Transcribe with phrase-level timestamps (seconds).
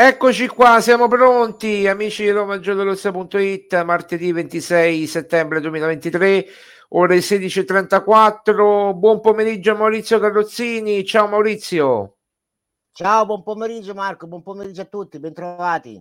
[0.00, 6.46] Eccoci qua, siamo pronti, amici di RomaGiallorossa.it, martedì 26 settembre 2023,
[6.90, 8.96] ore 16.34.
[8.96, 11.04] Buon pomeriggio a Maurizio Carrozzini.
[11.04, 12.18] Ciao Maurizio.
[12.92, 16.00] Ciao, buon pomeriggio Marco, buon pomeriggio a tutti, bentrovati.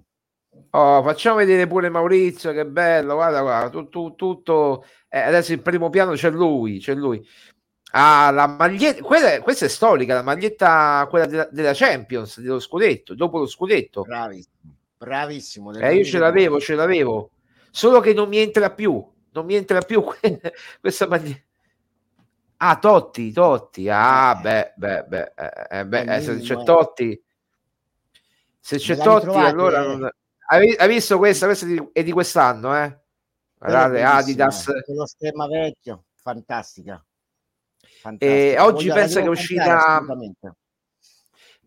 [0.69, 5.89] Oh, facciamo vedere pure Maurizio, che bello, guarda, guarda, tutto, tutto eh, adesso in primo
[5.89, 7.19] piano c'è lui, c'è lui.
[7.91, 13.15] Ah, la maglietta, quella, questa è storica, la maglietta quella della, della, Champions, dello scudetto,
[13.15, 14.01] dopo lo scudetto.
[14.01, 15.71] Bravissimo, bravissimo.
[15.73, 17.31] Eh, io ce l'avevo, ce l'avevo,
[17.71, 20.03] solo che non mi entra più, non mi entra più
[20.81, 21.45] questa maglietta.
[22.57, 24.41] Ah, Totti, Totti, ah, eh.
[24.41, 25.33] beh, beh, beh,
[25.69, 27.23] eh, beh eh, se c'è Totti,
[28.59, 29.81] se c'è Totti, allora...
[29.81, 30.09] Non...
[30.49, 31.45] Hai, visto questa?
[31.45, 32.99] Questa è di, è di quest'anno, eh?
[33.57, 34.71] Guardate, Adidas.
[34.87, 37.03] Lo stemma vecchio, fantastica.
[38.17, 40.03] E oggi pensa che è uscita.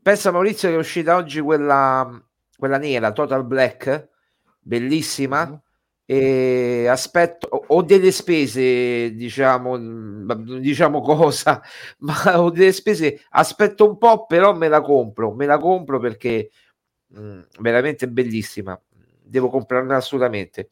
[0.03, 2.11] Pensa Maurizio che è uscita oggi quella,
[2.57, 4.09] quella nera, Total Black,
[4.61, 5.47] bellissima.
[5.47, 5.57] Mm-hmm.
[6.11, 9.79] E aspetto, ho delle spese, diciamo,
[10.59, 11.63] diciamo cosa,
[12.01, 16.51] ma ho delle spese, aspetto un po', però me la compro, me la compro perché
[17.07, 18.81] mh, mm, veramente bellissima,
[19.23, 20.71] devo comprarla assolutamente.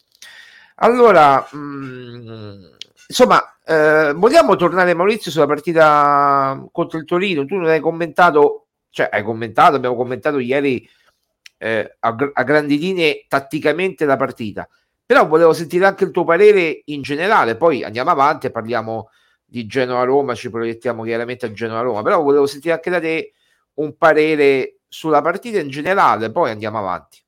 [0.80, 2.64] Allora, mh, mm,
[3.08, 7.44] insomma, eh, vogliamo tornare Maurizio sulla partita contro il Torino?
[7.44, 10.88] Tu non hai commentato, cioè hai commentato, abbiamo commentato ieri
[11.58, 14.68] eh, a, a, grandi linee tatticamente la partita,
[15.04, 19.10] però volevo sentire anche il tuo parere in generale, poi andiamo avanti e parliamo
[19.44, 23.32] di Genoa-Roma, ci proiettiamo chiaramente a Genoa-Roma, però volevo sentire anche da te
[23.74, 27.18] un parere sulla partita in generale, poi andiamo avanti.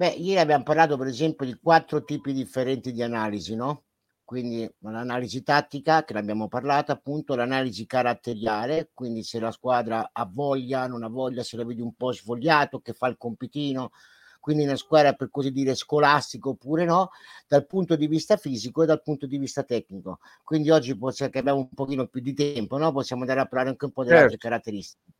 [0.00, 3.84] Beh, ieri abbiamo parlato per esempio di quattro tipi differenti di analisi, no?
[4.24, 10.86] quindi l'analisi tattica che l'abbiamo parlato appunto l'analisi caratteriale quindi se la squadra ha voglia
[10.86, 13.90] non ha voglia se la vedi un po' svogliato che fa il compitino
[14.38, 17.10] quindi una squadra per così dire scolastico oppure no
[17.46, 21.38] dal punto di vista fisico e dal punto di vista tecnico quindi oggi possiamo, che
[21.40, 22.90] abbiamo un pochino più di tempo no?
[22.90, 24.32] possiamo andare a parlare anche un po' delle certo.
[24.32, 25.19] altre caratteristiche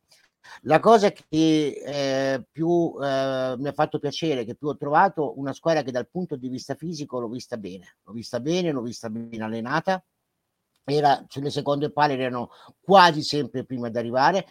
[0.63, 5.53] la cosa che eh, più eh, mi ha fatto piacere, che più ho trovato, una
[5.53, 9.09] squadra che dal punto di vista fisico l'ho vista bene, l'ho vista bene, l'ho vista
[9.09, 10.03] ben allenata,
[10.83, 14.47] era sulle seconde palle erano quasi sempre prima ad arrivare,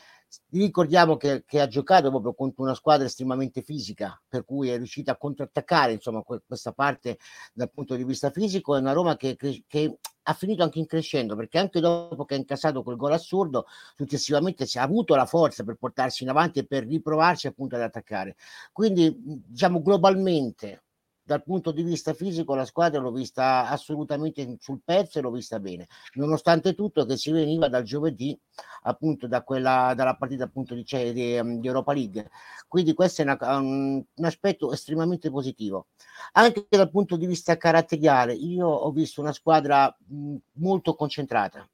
[0.50, 5.12] ricordiamo che, che, ha giocato proprio contro una squadra estremamente fisica, per cui è riuscita
[5.12, 7.18] a contrattaccare insomma, questa parte
[7.52, 8.76] dal punto di vista fisico.
[8.76, 12.38] È una Roma che, che, ha finito anche in crescendo, perché anche dopo che ha
[12.38, 16.66] incassato quel gol assurdo, successivamente si è avuto la forza per portarsi in avanti e
[16.66, 18.36] per riprovarci appunto ad attaccare.
[18.72, 20.82] Quindi, diciamo globalmente,
[21.30, 25.60] dal punto di vista fisico la squadra l'ho vista assolutamente sul pezzo e l'ho vista
[25.60, 28.36] bene, nonostante tutto che si veniva dal giovedì
[28.82, 32.28] appunto da quella, dalla partita appunto di, cioè, di, di Europa League.
[32.66, 35.86] Quindi questo è una, un, un, aspetto estremamente positivo.
[36.32, 41.64] Anche dal punto di vista caratteriale, io ho visto una squadra mh, molto concentrata.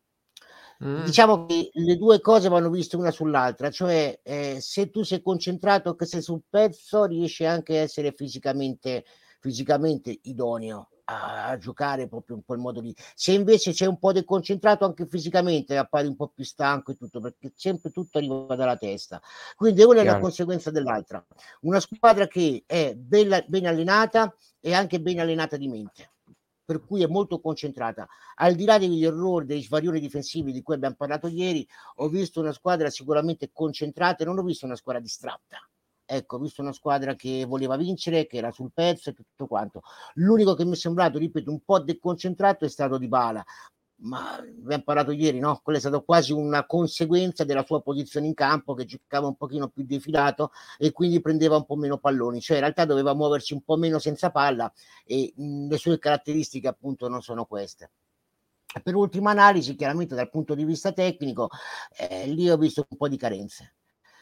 [0.85, 1.05] Mm.
[1.05, 5.95] Diciamo che le due cose vanno viste una sull'altra, cioè eh, se tu sei concentrato
[5.95, 9.07] che sei sul pezzo, riesci anche a essere fisicamente
[9.47, 12.93] fisicamente idoneo a, a, giocare proprio in quel modo lì.
[13.15, 17.21] Se invece c'è un po' deconcentrato anche fisicamente, appare un po' più stanco e tutto,
[17.21, 19.23] perché sempre tutto arriva dalla testa.
[19.55, 21.25] Quindi una è una conseguenza dell'altra.
[21.61, 26.11] Una squadra che è bella, ben allenata e anche ben allenata di mente
[26.67, 28.09] per cui è molto concentrata.
[28.35, 31.65] Al di là degli errori, dei svarioni difensivi di cui abbiamo parlato ieri,
[31.99, 35.61] ho visto una squadra sicuramente concentrata e non ho visto una squadra distratta
[36.07, 39.83] ecco, visto una squadra che voleva vincere, che era sul pezzo e tutto quanto.
[40.15, 43.45] L'unico che mi è sembrato, ripeto, un po' deconcentrato è stato Di Bala,
[43.99, 45.61] ma abbiamo parlato ieri, no?
[45.63, 49.69] Quella è stata quasi una conseguenza della sua posizione in campo che giocava un pochino
[49.69, 53.63] più defilato e quindi prendeva un po' meno palloni, cioè in realtà doveva muoversi un
[53.63, 54.71] po' meno senza palla
[55.05, 57.91] e mh, le sue caratteristiche appunto non sono queste.
[58.83, 61.49] Per ultima analisi, chiaramente dal punto di vista tecnico,
[61.97, 63.77] eh, lì ho visto un po' di carenze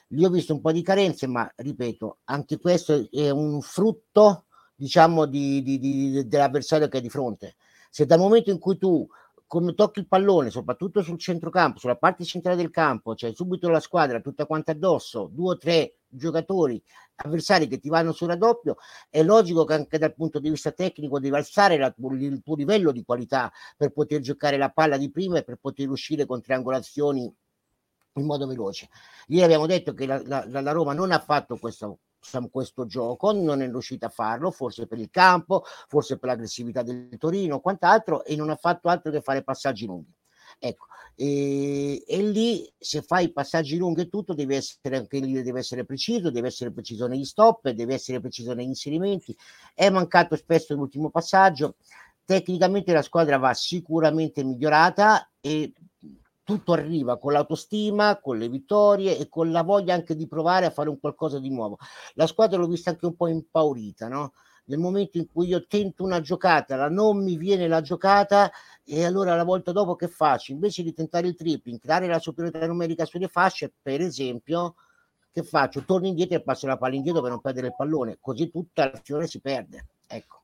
[0.08, 5.26] Lì ho visto un po' di carenze, ma ripeto, anche questo è un frutto, diciamo,
[5.26, 7.56] di, di, di, dell'avversario che è di fronte.
[7.90, 9.06] Se dal momento in cui tu
[9.46, 13.68] come tocchi il pallone, soprattutto sul centrocampo, sulla parte centrale del campo, c'è cioè subito
[13.68, 16.82] la squadra tutta quanta addosso, due o tre giocatori
[17.16, 18.76] avversari che ti vanno sul raddoppio,
[19.08, 22.90] è logico che anche dal punto di vista tecnico devi alzare la, il tuo livello
[22.90, 27.32] di qualità per poter giocare la palla di prima e per poter uscire con triangolazioni
[28.20, 28.88] in modo veloce.
[29.28, 31.98] Ieri abbiamo detto che la, la, la Roma non ha fatto questo,
[32.50, 37.16] questo gioco, non è riuscita a farlo, forse per il campo, forse per l'aggressività del
[37.18, 40.12] Torino, quant'altro, e non ha fatto altro che fare passaggi lunghi.
[40.58, 45.58] Ecco, e, e, lì se fai passaggi lunghi e tutto devi essere anche lì deve
[45.58, 49.36] essere preciso, deve essere preciso negli stop, deve essere preciso negli inserimenti.
[49.74, 51.76] È mancato spesso l'ultimo passaggio.
[52.24, 55.72] Tecnicamente la squadra va sicuramente migliorata e
[56.44, 60.70] tutto arriva con l'autostima, con le vittorie e con la voglia anche di provare a
[60.70, 61.78] fare un qualcosa di nuovo.
[62.14, 64.34] La squadra l'ho vista anche un po' impaurita, no?
[64.66, 68.50] Nel momento in cui io tento una giocata, la non mi viene la giocata,
[68.84, 70.52] e allora la volta dopo che faccio?
[70.52, 74.74] Invece di tentare il tripling, creare la superiorità numerica sulle fasce, per esempio,
[75.32, 75.84] che faccio?
[75.84, 79.26] Torno indietro e passo la palla indietro per non perdere il pallone, così tutta l'azione
[79.26, 79.86] si perde.
[80.06, 80.43] Ecco.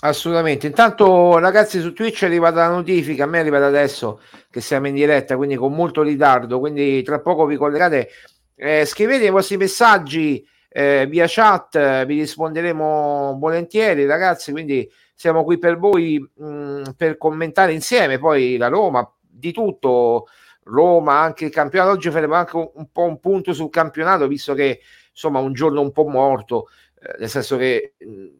[0.00, 0.68] Assolutamente.
[0.68, 3.24] Intanto, ragazzi, su Twitch è arrivata la notifica.
[3.24, 6.60] A me è arrivata adesso che siamo in diretta, quindi con molto ritardo.
[6.60, 8.08] Quindi, tra poco vi collegate.
[8.54, 14.52] Eh, scrivete i vostri messaggi eh, via chat, vi risponderemo volentieri, ragazzi.
[14.52, 18.18] Quindi, siamo qui per voi mh, mm, per commentare insieme.
[18.18, 20.26] Poi la Roma, di tutto.
[20.62, 21.92] Roma, anche il campionato.
[21.92, 24.80] Oggi faremo anche un, un po' un punto sul campionato, visto che
[25.10, 26.68] insomma un giorno un po' morto.
[27.00, 27.94] Eh, nel senso che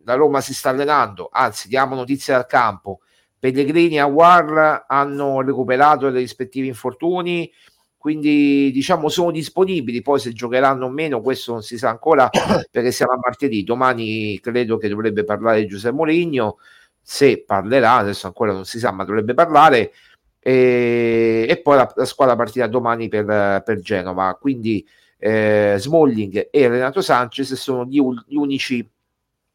[0.05, 3.01] la Roma si sta allenando, anzi diamo notizie dal campo,
[3.39, 7.51] Pellegrini e Aguar hanno recuperato dei rispettivi infortuni,
[7.97, 12.29] quindi diciamo sono disponibili, poi se giocheranno o meno questo non si sa ancora
[12.71, 16.59] perché siamo a martedì, domani credo che dovrebbe parlare Giuseppe Moligno,
[17.01, 19.93] se parlerà, adesso ancora non si sa ma dovrebbe parlare.
[20.41, 24.87] E, e poi la, la, squadra partirà domani per, per Genova, quindi
[25.19, 28.89] eh, Smalling e Renato Sanchez sono gli, gli unici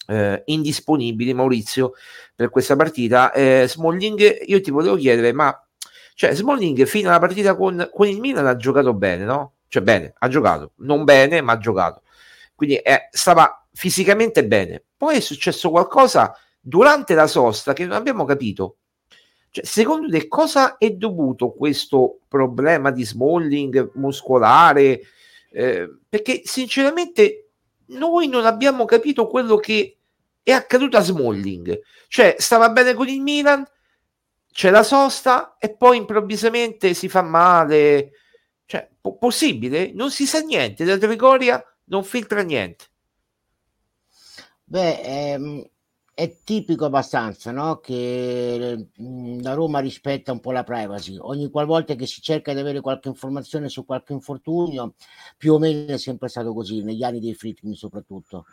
[0.07, 1.93] eh, indisponibili, Maurizio,
[2.35, 3.31] per questa partita.
[3.31, 5.57] Eh, Smalling, io ti volevo chiedere, ma
[6.15, 9.53] cioè, Smalling fino alla partita con, con, il Milan ha giocato bene, no?
[9.67, 12.03] Cioè bene, ha giocato, non bene, ma ha giocato.
[12.53, 14.83] Quindi eh, stava fisicamente bene.
[14.95, 18.77] Poi è successo qualcosa durante la sosta che non abbiamo capito.
[19.49, 25.01] Cioè, secondo te cosa è dovuto questo problema di Smalling muscolare?
[25.55, 27.51] Eh, perché sinceramente
[27.87, 29.97] noi non abbiamo capito quello che
[30.41, 31.79] è accaduto a Smalling.
[32.07, 33.63] Cioè, stava bene con il Milan,
[34.51, 38.11] c'è la sosta e poi improvvisamente si fa male.
[38.65, 39.91] Cioè, po- possibile?
[39.93, 42.85] Non si sa niente, da Trigoria non filtra niente.
[44.63, 45.69] Beh, ehm,
[46.15, 47.79] è tipico abbastanza no?
[47.79, 51.17] che mhmm, la Roma rispetta un po' la privacy.
[51.17, 54.93] Ogni qualvolta che si cerca di avere qualche informazione su qualche infortunio,
[55.37, 58.45] più o meno è sempre stato così, negli anni dei Fritkin soprattutto.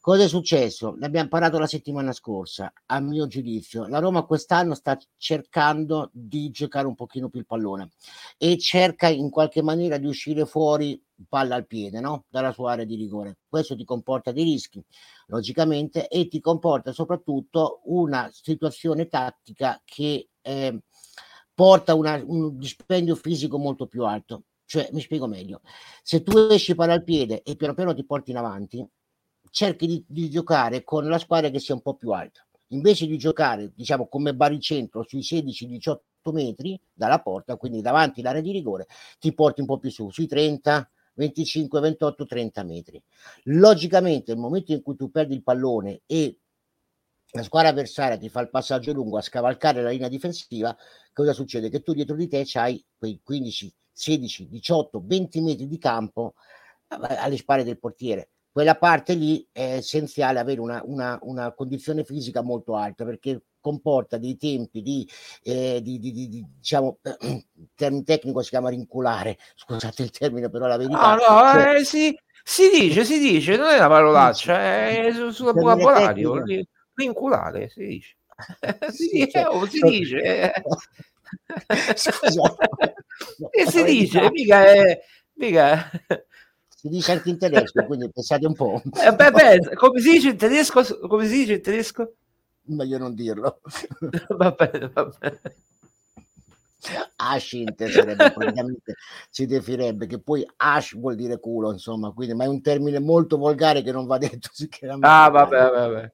[0.00, 0.94] Cosa è successo?
[0.96, 2.72] Ne abbiamo parlato la settimana scorsa.
[2.86, 7.90] A mio giudizio, la Roma quest'anno sta cercando di giocare un pochino più il pallone
[8.38, 12.24] e cerca in qualche maniera di uscire fuori palla al piede no?
[12.28, 13.38] dalla sua area di rigore.
[13.48, 14.82] Questo ti comporta dei rischi,
[15.26, 20.80] logicamente, e ti comporta soprattutto una situazione tattica che eh,
[21.54, 24.44] porta una, un dispendio fisico molto più alto.
[24.66, 25.60] Cioè, mi spiego meglio,
[26.02, 28.86] se tu esci palla al piede e piano piano ti porti in avanti,
[29.50, 32.44] cerchi di, di giocare con la squadra che sia un po' più alta.
[32.70, 35.98] Invece di giocare, diciamo, come baricentro sui 16-18
[36.32, 38.88] metri dalla porta, quindi davanti all'area di rigore,
[39.20, 43.02] ti porti un po' più su, sui 30, 25, 28, 30 metri.
[43.44, 46.38] Logicamente, nel momento in cui tu perdi il pallone e
[47.32, 50.76] la squadra avversaria ti fa il passaggio lungo a scavalcare la linea difensiva,
[51.12, 51.68] cosa succede?
[51.68, 56.34] Che tu dietro di te hai quei 15, 16, 18, 20 metri di campo
[56.88, 62.40] alle spalle del portiere quella parte lì è essenziale avere una, una, una condizione fisica
[62.40, 65.08] molto alta perché comporta dei tempi di,
[65.42, 70.68] eh, di, di, di diciamo, il termine tecnico si chiama rinculare, scusate il termine però
[70.68, 71.16] la verità.
[71.16, 74.56] No, no, cioè, eh, si, si, dice, si dice, non è una parolaccia,
[74.88, 76.44] è sul su vocabolario,
[76.94, 78.16] rinculare, si dice.
[78.92, 80.52] si, dice, cioè, oh, si dice.
[81.96, 82.54] Scusa.
[83.50, 85.00] e si dice, mica è...
[85.38, 85.90] Mica
[86.76, 88.80] si dice anche in tedesco, quindi pensate un po'.
[89.04, 90.82] Eh, beh, beh, come si dice in tedesco?
[91.08, 92.14] Come si dice in tedesco?
[92.66, 93.60] Meglio non dirlo.
[94.36, 95.40] va bene, va bene.
[97.16, 98.94] Ashint sarebbe praticamente
[99.30, 103.36] si definirebbe che poi ash vuol dire culo insomma quindi ma è un termine molto
[103.38, 104.50] volgare che non va detto
[105.00, 106.12] ah vabbè vabbè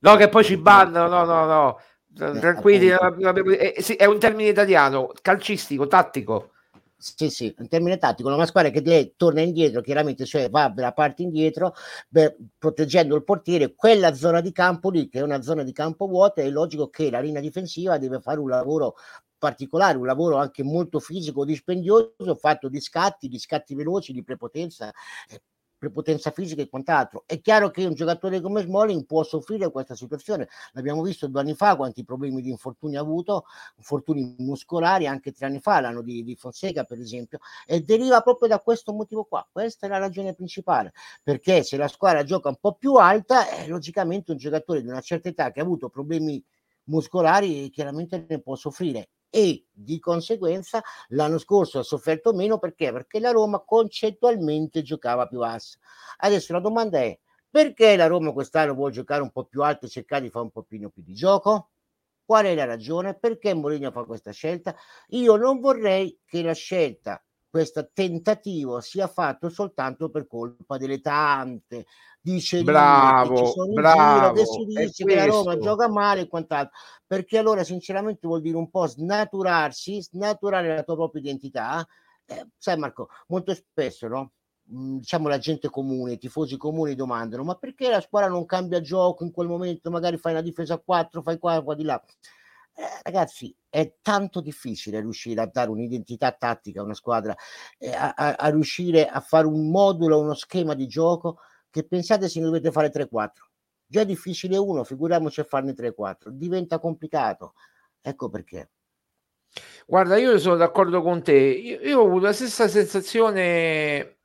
[0.00, 1.80] no che poi ci bannano no no no.
[2.16, 6.53] Eh, tranquilli eh, è un termine italiano calcistico tattico
[6.96, 10.92] sì, sì, in termine tattico, una squadra che lei torna indietro, chiaramente, cioè va la
[10.92, 11.74] parte indietro,
[12.08, 16.06] beh, proteggendo il portiere, quella zona di campo lì, che è una zona di campo
[16.06, 18.94] vuota, è logico che la linea difensiva deve fare un lavoro
[19.36, 24.90] particolare, un lavoro anche molto fisico, dispendioso, fatto di scatti, di scatti veloci, di prepotenza.
[25.84, 27.24] Prepotenza fisica e quant'altro.
[27.26, 30.48] È chiaro che un giocatore come Smalling può soffrire questa situazione.
[30.72, 33.44] L'abbiamo visto due anni fa quanti problemi di infortuni ha avuto,
[33.76, 38.48] infortuni muscolari, anche tre anni fa, l'anno di, di Fonseca per esempio, e deriva proprio
[38.48, 39.46] da questo motivo qua.
[39.52, 43.68] Questa è la ragione principale, perché se la squadra gioca un po' più alta, eh,
[43.68, 46.42] logicamente un giocatore di una certa età che ha avuto problemi
[46.84, 52.92] muscolari chiaramente ne può soffrire e di conseguenza l'anno scorso ha sofferto meno perché?
[52.92, 55.76] Perché la Roma concettualmente giocava più bassa.
[56.18, 57.18] Adesso la domanda è
[57.50, 60.52] perché la Roma quest'anno vuole giocare un po' più alto e cercare di fare un
[60.52, 61.70] pochino più di gioco?
[62.24, 63.18] Qual è la ragione?
[63.18, 64.76] Perché Mourinho fa questa scelta?
[65.08, 67.20] Io non vorrei che la scelta
[67.54, 71.86] questo tentativo sia fatto soltanto per colpa delle tante.
[72.20, 75.88] Dice bravo, che ci sono bravo, in giro, che si dice che la Roma gioca
[75.88, 76.76] male e quant'altro.
[77.06, 81.86] Perché allora sinceramente vuol dire un po' snaturarsi snaturare la tua propria identità.
[82.26, 84.32] Eh, sai Marco molto spesso no?
[84.74, 88.80] Mm, diciamo la gente comune, i tifosi comuni domandano ma perché la squadra non cambia
[88.80, 89.92] gioco in quel momento?
[89.92, 92.02] Magari fai una difesa a 4 fai qua, qua di là
[92.76, 97.34] eh, ragazzi, è tanto difficile riuscire a dare un'identità tattica a una squadra,
[97.78, 101.38] eh, a, a, a, riuscire a fare un modulo, uno schema di gioco
[101.70, 103.28] che pensate se ne dovete fare 3-4.
[103.86, 106.28] Già è difficile uno, figuriamoci a farne 3-4.
[106.28, 107.54] Diventa complicato.
[108.00, 108.70] Ecco perché.
[109.86, 111.32] Guarda, io sono d'accordo con te.
[111.32, 114.18] Io, io ho avuto la stessa sensazione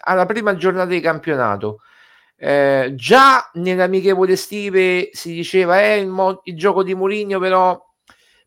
[0.00, 1.80] alla prima giornata di campionato.
[2.46, 7.82] Eh, già nelle amichevoli estive si diceva eh, il, mo- il gioco di Mourinho però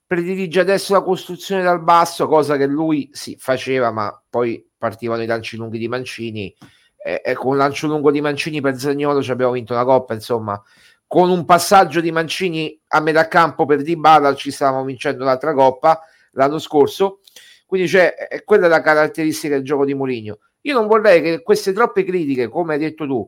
[0.05, 5.25] predilige adesso la costruzione dal basso, cosa che lui sì faceva, ma poi partivano i
[5.25, 6.55] lanci lunghi di Mancini
[6.95, 10.13] e, e con un lancio lungo di Mancini per Zagnolo ci abbiamo vinto la coppa,
[10.13, 10.61] insomma,
[11.07, 16.01] con un passaggio di Mancini a metà campo per Dybala ci stavamo vincendo l'altra coppa
[16.33, 17.21] l'anno scorso.
[17.65, 20.37] Quindi c'è, è quella la caratteristica del gioco di Mourinho.
[20.61, 23.27] Io non vorrei che queste troppe critiche, come hai detto tu,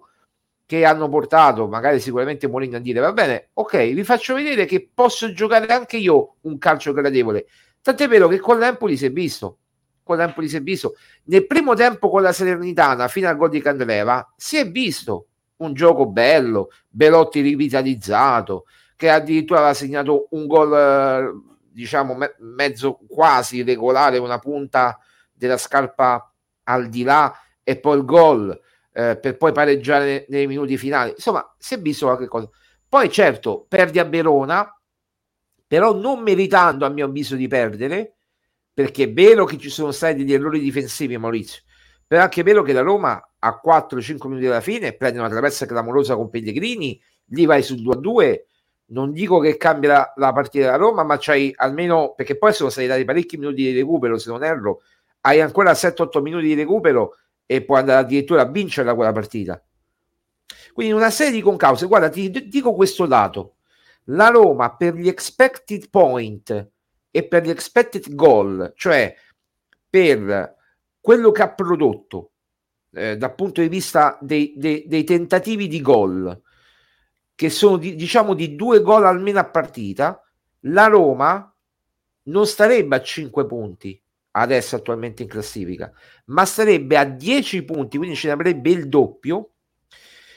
[0.70, 4.88] che hanno portato magari sicuramente Mourinho a dire va bene, ok, vi faccio vedere che
[4.94, 7.48] posso giocare anche io un calcio gradevole.
[7.82, 9.58] Tant'è vero che con l'Empoli si è visto,
[10.04, 10.94] con l'Empoli si è visto.
[11.24, 15.74] Nel primo tempo con la Salernitana, fino al gol di Candreva, si è visto un
[15.74, 24.20] gioco bello, Belotti rivitalizzato, che addirittura aveva segnato un gol, diciamo, me- mezzo quasi regolare,
[24.20, 25.00] una punta
[25.32, 26.32] della scarpa
[26.66, 28.62] al di là e poi il gol
[29.00, 31.12] eh, per poi pareggiare nei minuti finali.
[31.12, 32.50] Insomma, si è visto qualche cosa.
[32.88, 34.78] Poi certo, perdi a Verona,
[35.66, 38.16] però non meritando a mio avviso di perdere,
[38.74, 41.62] perché è vero che ci sono stati degli errori difensivi, Maurizio,
[42.06, 45.66] però è anche vero che la Roma a 4-5 minuti dalla fine prende una traversa
[45.66, 48.42] clamorosa con Pellegrini, lì vai sul 2-2,
[48.88, 52.70] non dico che cambia la, la partita della Roma, ma c'hai almeno, perché poi sono
[52.70, 54.82] stati dati parecchi minuti di recupero, se non erro,
[55.22, 57.14] hai ancora 7-8 minuti di recupero
[57.52, 59.60] e può andare addirittura a vincerla quella partita.
[60.72, 61.88] Quindi una serie di concause.
[61.88, 63.56] Guarda, ti dico questo dato.
[64.06, 66.70] La Roma per gli expected point
[67.10, 69.16] e per gli expected goal, cioè
[69.90, 70.58] per
[71.02, 72.34] quello che ha prodotto
[72.92, 76.40] eh, dal punto di vista dei, dei, dei tentativi di gol,
[77.34, 80.24] che sono di, diciamo di due gol almeno a partita,
[80.62, 81.52] la Roma
[82.26, 84.00] non starebbe a 5 punti,
[84.32, 85.92] adesso attualmente in classifica,
[86.26, 89.52] ma sarebbe a 10 punti, quindi ce ne avrebbe il doppio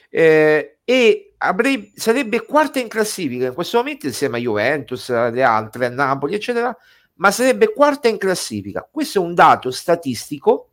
[0.09, 5.87] eh, e avrebbe, sarebbe quarta in classifica in questo momento insieme a Juventus, alle altre,
[5.87, 6.77] a Napoli, eccetera,
[7.15, 8.89] ma sarebbe quarta in classifica.
[8.91, 10.71] Questo è un dato statistico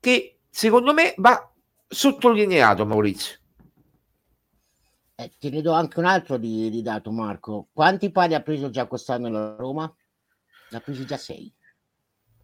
[0.00, 1.50] che secondo me va
[1.86, 3.36] sottolineato, Maurizio.
[5.14, 7.68] Eh, te ne do anche un altro di, di dato, Marco.
[7.72, 9.92] Quanti pari ha preso già quest'anno la Roma?
[10.70, 11.52] Ne ha presi già sei.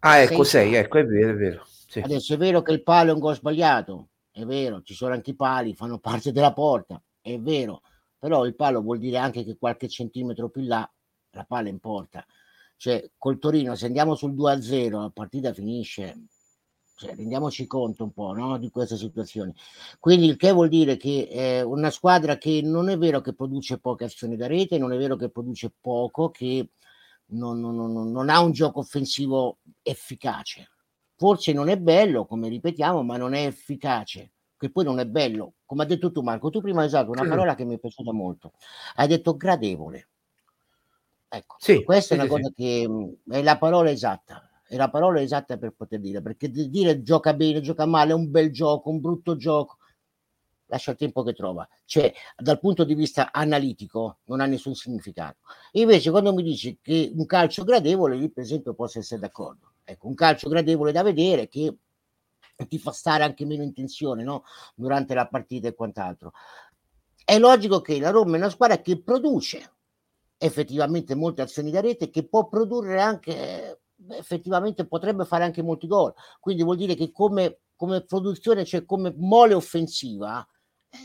[0.07, 1.65] Ah, ecco, sei, ecco, è vero, è vero.
[1.65, 1.99] Sì.
[1.99, 5.31] Adesso è vero che il palo è un gol sbagliato, è vero, ci sono anche
[5.31, 7.81] i pali, fanno parte della porta, è vero,
[8.19, 10.87] però il palo vuol dire anche che qualche centimetro più là
[11.31, 12.23] la palla in porta.
[12.77, 16.27] Cioè, col Torino, se andiamo sul 2-0, la partita finisce.
[16.97, 19.53] Cioè, rendiamoci conto un po' no, di questa situazione.
[19.99, 23.79] Quindi il che vuol dire che è una squadra che non è vero che produce
[23.79, 26.69] poche azioni da rete, non è vero che produce poco, che
[27.27, 30.69] non, non, non ha un gioco offensivo efficace.
[31.15, 35.53] Forse non è bello, come ripetiamo, ma non è efficace, che poi non è bello.
[35.65, 38.11] Come ha detto tu Marco, tu prima hai usato una parola che mi è piaciuta
[38.11, 38.53] molto.
[38.95, 40.09] Hai detto gradevole.
[41.27, 44.75] Ecco, sì, questa sì, è una sì, cosa che mm, è la parola esatta, è
[44.75, 48.51] la parola esatta per poter dire, perché dire gioca bene, gioca male, è un bel
[48.51, 49.77] gioco, un brutto gioco,
[50.67, 51.67] lascia il tempo che trova.
[51.85, 55.37] Cioè, dal punto di vista analitico non ha nessun significato.
[55.73, 59.73] Invece, quando mi dici che un calcio gradevole, lì per esempio posso essere d'accordo.
[59.83, 61.77] Ecco, un calcio gradevole da vedere che
[62.67, 64.43] ti fa stare anche meno in tensione no?
[64.75, 66.31] durante la partita e quant'altro.
[67.23, 69.71] È logico che la Roma è una squadra che produce
[70.37, 73.81] effettivamente molte azioni da rete, che può produrre anche,
[74.11, 76.13] effettivamente potrebbe fare anche molti gol.
[76.39, 80.45] Quindi vuol dire che come, come produzione, cioè come mole offensiva,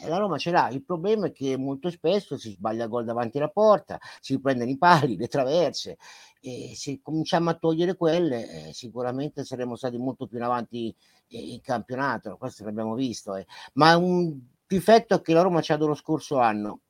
[0.06, 0.68] la Roma ce l'ha.
[0.70, 4.78] Il problema è che molto spesso si sbaglia gol davanti alla porta, si prendono i
[4.78, 5.96] pali, le traverse
[6.40, 10.94] e se cominciamo a togliere quelle eh, sicuramente saremo stati molto più in avanti
[11.28, 13.34] eh, in campionato, questo l'abbiamo visto.
[13.34, 13.46] Eh.
[13.74, 16.80] Ma un difetto che la Roma c'ha lo scorso anno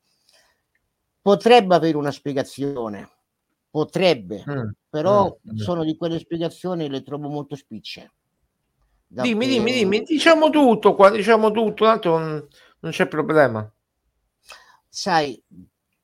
[1.20, 3.10] potrebbe avere una spiegazione,
[3.70, 5.56] potrebbe, mm, però mm, mm.
[5.56, 8.12] sono di quelle spiegazioni le trovo molto spicce.
[9.12, 12.48] Dimmi, dimmi, dimmi, diciamo tutto qua, diciamo tutto, tanto
[12.80, 13.70] non, c'è problema.
[14.88, 15.42] Sai,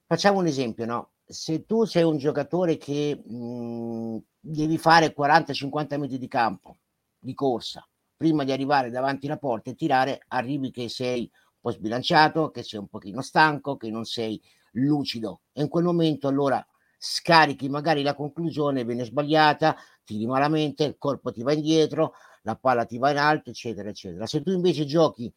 [0.06, 1.10] facciamo un esempio, no?
[1.24, 6.78] Se tu sei un giocatore che mh, devi fare 40-50 metri di campo,
[7.18, 11.70] di corsa, prima di arrivare davanti alla porta e tirare, arrivi che sei un po'
[11.72, 14.40] sbilanciato, che sei un pochino stanco, che non sei
[14.72, 15.40] lucido.
[15.52, 16.64] E in quel momento allora
[16.98, 22.84] scarichi magari la conclusione, viene sbagliata, tiri malamente, il corpo ti va indietro, la palla
[22.84, 24.26] ti va in alto, eccetera, eccetera.
[24.26, 25.32] Se tu invece giochi,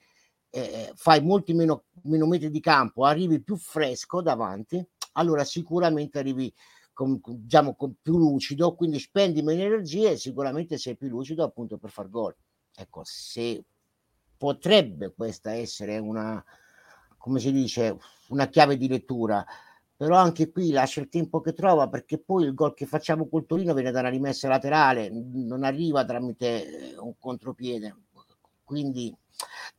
[0.50, 6.54] eh, fai molti meno, meno metri di campo, arrivi più fresco davanti, allora sicuramente arrivi
[6.94, 11.78] con, diciamo, con più lucido, quindi spendi meno energie e sicuramente sei più lucido appunto
[11.78, 12.36] per far gol.
[12.76, 13.64] Ecco, se
[14.38, 16.44] potrebbe questa essere una,
[17.18, 17.98] come si dice,
[18.30, 19.46] una chiave di lettura.
[19.96, 23.46] Però anche qui lascia il tempo che trova perché poi il gol che facciamo col
[23.46, 27.96] Torino viene da una rimessa laterale, non arriva tramite eh, un contropiede.
[28.64, 29.14] Quindi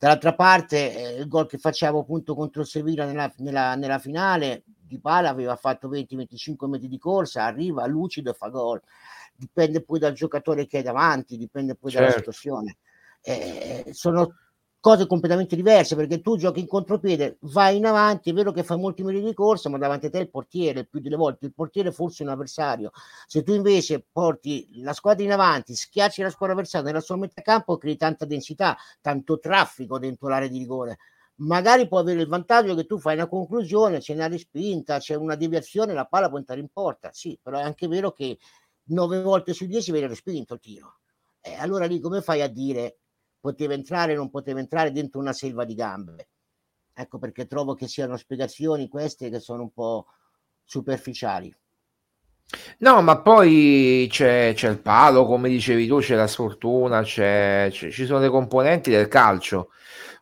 [0.01, 4.63] dall'altra parte eh, il gol che facciamo appunto contro il Sevilla nella, nella, nella finale
[4.65, 8.81] di Pala aveva fatto 20-25 metri di corsa, arriva lucido e fa gol.
[9.35, 12.07] Dipende poi dal giocatore che è davanti, dipende poi certo.
[12.07, 12.77] dalla situazione.
[13.21, 14.37] Eh, sono
[14.81, 18.77] cose completamente diverse perché tu giochi in contropiede, vai in avanti, è vero che fai
[18.79, 21.91] molti metri di corsa, ma davanti a te il portiere, più delle volte il portiere
[21.91, 22.91] forse è un avversario.
[23.27, 27.41] Se tu invece porti la squadra in avanti, schiacci la squadra avversaria nella sua metà
[27.41, 30.97] campo, crei tanta densità, tanto traffico dentro l'area di rigore.
[31.41, 35.35] Magari può avere il vantaggio che tu fai una conclusione, c'è una respinta, c'è una
[35.35, 37.09] deviazione, la palla può entrare in porta.
[37.13, 38.37] Sì, però è anche vero che
[38.89, 40.97] nove volte su dieci viene respinto il tiro.
[41.39, 42.99] E allora lì come fai a dire
[43.41, 46.27] poteva entrare, non poteva entrare dentro una selva di gambe.
[46.93, 50.05] Ecco perché trovo che siano spiegazioni queste che sono un po'
[50.63, 51.53] superficiali.
[52.79, 57.89] No, ma poi c'è, c'è il palo, come dicevi tu, c'è la sfortuna, c'è, c'è,
[57.89, 59.69] ci sono le componenti del calcio.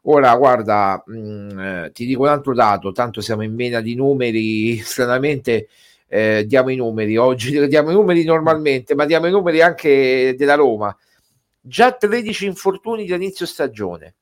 [0.04, 3.96] Ora, guarda, mh, mm, eh, ti dico un altro dato, tanto siamo in vena di
[3.96, 5.68] numeri, stranamente
[6.08, 10.56] eh, diamo i numeri, oggi diamo i numeri normalmente, ma diamo i numeri anche della
[10.56, 10.96] Roma
[11.70, 14.16] già 13 infortuni da inizio stagione.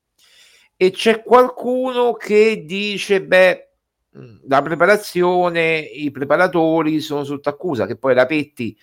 [0.76, 3.70] E c'è qualcuno che dice beh
[4.16, 8.78] mm, la preparazione i preparatori sono sotto accusa che poi Rapetti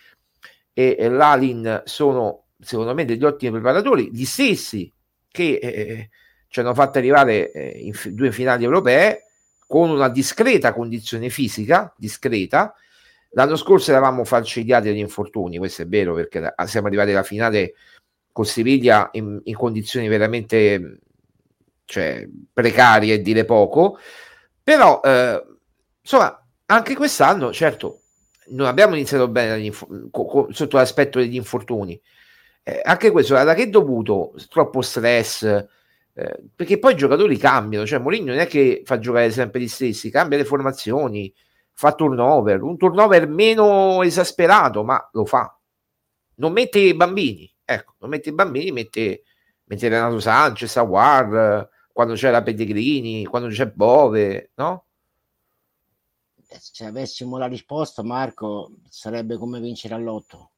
[0.73, 4.93] e, e Lalin sono secondo me degli ottimi preparatori gli stessi
[5.29, 6.11] che eh, eh
[6.55, 9.25] ci hanno fatto arrivare eh, in f- due finali europee
[9.67, 12.73] con una discreta condizione fisica discreta.
[13.31, 17.75] L'anno scorso eravamo falcidiati dagli infortuni questo è vero perché siamo arrivati alla finale
[18.35, 20.99] con Siviglia in, in condizioni veramente
[21.85, 23.97] cioè, precarie, dire poco,
[24.61, 25.41] però eh,
[26.01, 28.01] insomma anche quest'anno, certo,
[28.49, 29.71] non abbiamo iniziato bene
[30.11, 31.99] co- co- sotto l'aspetto degli infortuni,
[32.65, 34.35] eh, anche questo da che è dovuto?
[34.49, 39.31] Troppo stress, eh, perché poi i giocatori cambiano, cioè Mourinho non è che fa giocare
[39.31, 41.33] sempre gli stessi, cambia le formazioni,
[41.73, 45.57] fa turnover, un turnover meno esasperato, ma lo fa.
[46.37, 49.23] Non mette i bambini, Ecco, non mette i bambini, mette,
[49.65, 54.85] mette Renato Sanchez, Aguar, quando c'è la Pellegrini, quando c'è Bove, no?
[56.49, 60.51] Eh, se avessimo la risposta, Marco, sarebbe come vincere all'otto.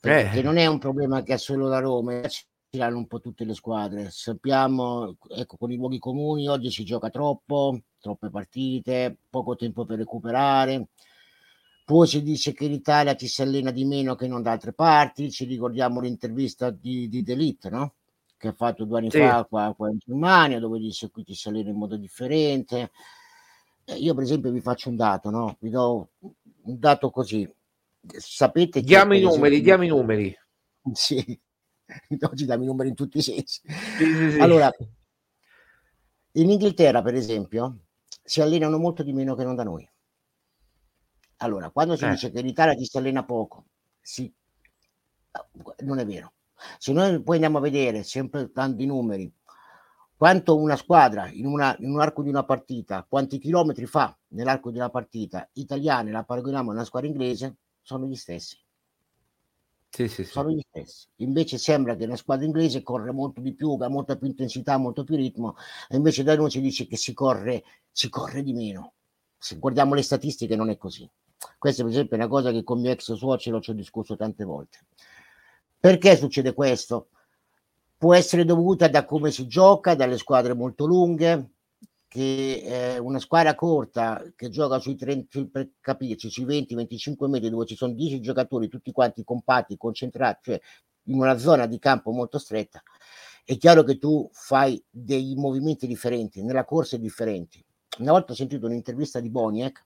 [0.00, 0.42] Perché eh.
[0.42, 2.44] non è un problema che ha solo la Roma, ci
[2.80, 4.10] hanno un po' tutte le squadre.
[4.10, 9.98] Sappiamo, ecco, con i luoghi comuni oggi si gioca troppo, troppe partite, poco tempo per
[9.98, 10.88] recuperare
[11.84, 14.72] poi si dice che in Italia ti si allena di meno che non da altre
[14.72, 17.94] parti, ci ricordiamo l'intervista di, di Delit, no?
[18.36, 19.18] che ha fatto due anni sì.
[19.18, 22.90] fa qua, qua, in Germania, dove dice qui ti si allena in modo differente.
[23.84, 25.56] Eh, io per esempio vi faccio un dato, no?
[25.60, 27.48] vi do un dato così.
[28.04, 28.86] Sapete che...
[28.86, 30.36] Diamo i numeri, esempio, diamo i numeri.
[30.92, 31.40] Sì,
[32.20, 33.60] oggi diamo i numeri in tutti i sensi.
[33.64, 34.38] Sì, sì, sì.
[34.40, 34.68] Allora,
[36.32, 37.84] in Inghilterra per esempio
[38.24, 39.88] si allenano molto di meno che non da noi
[41.42, 42.10] allora, quando si eh.
[42.10, 43.64] dice che in Italia ci si allena poco,
[44.00, 44.32] sì,
[45.80, 46.32] non è vero.
[46.78, 49.32] Se noi poi andiamo a vedere, sempre tanti numeri,
[50.16, 54.70] quanto una squadra in, una, in un arco di una partita, quanti chilometri fa nell'arco
[54.70, 58.56] di una partita italiana la paragoniamo a una squadra inglese, sono gli stessi.
[59.88, 60.30] Sì, sì, sì.
[60.30, 61.08] Sono gli stessi.
[61.16, 65.04] Invece sembra che una squadra inglese corre molto di più, ha molta più intensità, molto
[65.04, 65.56] più ritmo,
[65.88, 68.92] e invece da noi ci dice che si corre, si corre di meno.
[69.36, 71.06] Se guardiamo le statistiche non è così.
[71.58, 74.44] Questa per esempio è una cosa che con mio ex suocero ci ho discusso tante
[74.44, 74.78] volte.
[75.78, 77.08] Perché succede questo?
[78.02, 81.50] può essere dovuta da come si gioca, dalle squadre molto lunghe,
[82.08, 87.64] che eh, una squadra corta che gioca sui 30, per capirci, sui 20-25 metri dove
[87.64, 90.60] ci sono 10 giocatori tutti quanti compatti, concentrati, cioè
[91.04, 92.82] in una zona di campo molto stretta,
[93.44, 97.64] è chiaro che tu fai dei movimenti differenti, nella corsa differenti.
[97.98, 99.80] Una volta ho sentito un'intervista di Boniek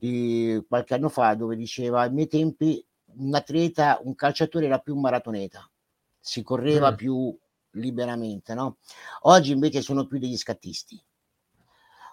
[0.00, 2.84] di qualche anno fa dove diceva ai miei tempi
[3.18, 5.70] un atleta, un calciatore era più un maratoneta
[6.20, 6.94] si correva mm.
[6.94, 7.36] più
[7.72, 8.78] liberamente, no?
[9.22, 11.02] Oggi invece sono più degli scattisti.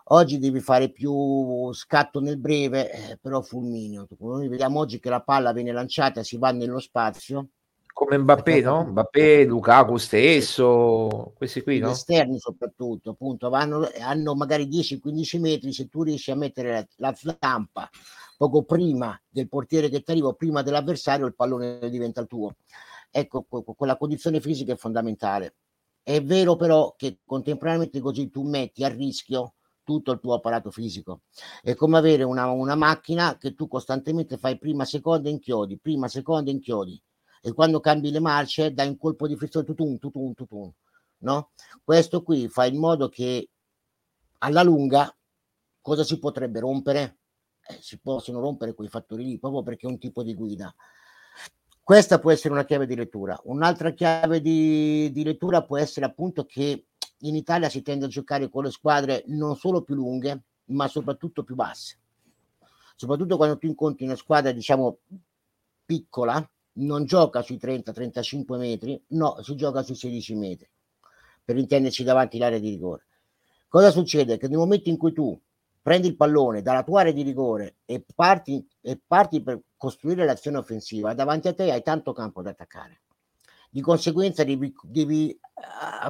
[0.10, 4.08] Oggi devi fare più scatto nel breve, eh, però fulmineo.
[4.19, 7.50] Noi vediamo oggi che la palla viene lanciata, si va nello spazio.
[7.98, 8.84] Come Mbappé, no?
[8.84, 11.88] Mbappé, Lukaku stesso, questi qui, no?
[11.88, 17.10] Gli esterni soprattutto, appunto, vanno, hanno magari 10-15 metri, se tu riesci a mettere la,
[17.10, 17.90] la stampa
[18.38, 22.58] poco prima del portiere che ti arriva, prima dell'avversario, il pallone diventa il tuo.
[23.10, 25.56] Ecco, quella condizione fisica è fondamentale.
[26.04, 31.22] È vero però che contemporaneamente così tu metti a rischio tutto il tuo apparato fisico.
[31.64, 36.52] È come avere una, una macchina che tu costantemente fai prima, seconda, inchiodi, prima, seconda,
[36.52, 37.02] inchiodi.
[37.41, 40.71] E quando cambi le marce dai un colpo di frizione, tutun, tutun, tutun.
[41.19, 41.52] No?
[41.84, 43.50] Questo qui fa in modo che
[44.39, 45.15] alla lunga
[45.82, 47.17] cosa si potrebbe rompere?
[47.67, 50.73] Eh, si possono rompere quei fattori lì proprio perché è un tipo di guida.
[51.82, 53.39] Questa può essere una chiave di lettura.
[53.45, 56.88] Un'altra chiave di, di, lettura può essere appunto che
[57.19, 61.43] in Italia si tende a giocare con le squadre non solo più lunghe, ma soprattutto
[61.43, 61.97] più basse.
[62.95, 64.97] Soprattutto quando tu incontri una squadra, diciamo,
[65.86, 66.45] piccola,
[66.78, 70.70] non gioca sui 30-35 metri, no, si gioca sui 16 metri,
[71.44, 73.08] per intenderci davanti l'area di rigore.
[73.68, 74.38] Cosa succede?
[74.38, 75.40] Che nel momento in cui tu
[75.82, 80.58] prendi il pallone dalla tua area di rigore e parti, e parti per costruire l'azione
[80.58, 83.02] offensiva, davanti a te hai tanto campo da attaccare.
[83.70, 85.38] Di conseguenza devi, devi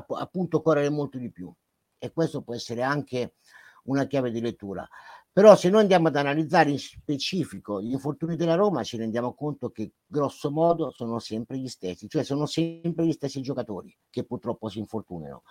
[0.09, 1.51] appunto correre molto di più
[1.97, 3.33] e questo può essere anche
[3.83, 4.87] una chiave di lettura.
[5.37, 9.69] Però se noi andiamo ad analizzare in specifico gli infortuni della Roma ci rendiamo conto
[9.69, 14.67] che grosso modo sono sempre gli stessi, cioè sono sempre gli stessi giocatori che purtroppo
[14.67, 15.43] si infortunano.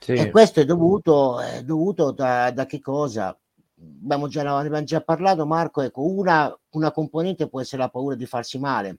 [0.00, 0.14] Sì.
[0.14, 3.38] E questo è dovuto, è dovuto da, da, che cosa?
[3.78, 8.26] abbiamo già, abbiamo già parlato, Marco, ecco, una, una componente può essere la paura di
[8.26, 8.98] farsi male.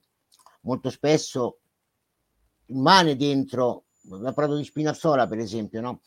[0.61, 1.57] Molto spesso
[2.67, 5.99] rimane dentro, abbiamo parlato di Spinazzola per esempio, no?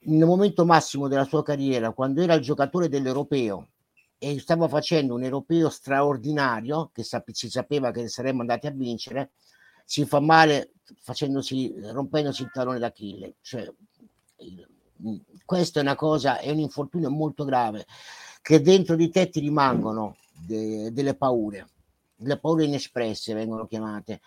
[0.00, 3.68] Nel momento massimo della sua carriera, quando era il giocatore dell'europeo
[4.18, 9.32] e stava facendo un europeo straordinario, che sap- si sapeva che saremmo andati a vincere,
[9.84, 13.36] si fa male facendosi, rompendosi il talone d'Achille.
[13.40, 13.72] Cioè,
[15.44, 17.86] questa è una cosa, è un infortunio molto grave,
[18.42, 21.68] che dentro di te ti rimangono de, delle paure,
[22.16, 24.20] le paure inespresse vengono chiamate.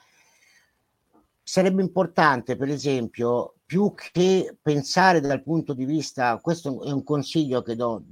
[1.51, 7.61] Sarebbe importante, per esempio, più che pensare dal punto di vista, questo è un consiglio
[7.61, 8.05] che do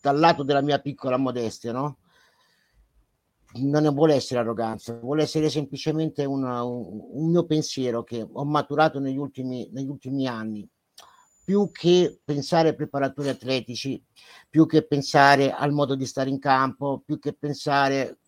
[0.00, 1.98] dal lato della mia piccola modestia, no?
[3.56, 9.00] non vuole essere arroganza, vuole essere semplicemente una, un, un, mio pensiero che ho maturato
[9.00, 10.66] negli ultimi, negli ultimi anni
[11.44, 14.02] più che pensare ai preparatori atletici,
[14.48, 18.20] più che pensare al modo di stare in campo, più che pensare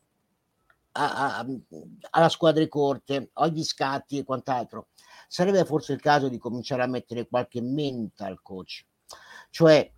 [1.07, 1.47] a, a,
[2.11, 4.89] alla squadre corte, agli scatti e quant'altro.
[5.29, 8.85] Sarebbe forse il caso di cominciare a mettere qualche mental coach,
[9.51, 9.91] cioè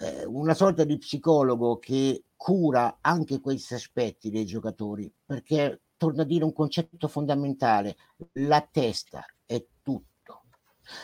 [0.00, 6.26] eh, una sorta di psicologo che cura anche questi aspetti dei giocatori, perché torna a
[6.26, 7.96] dire un concetto fondamentale,
[8.34, 10.08] la testa è tutto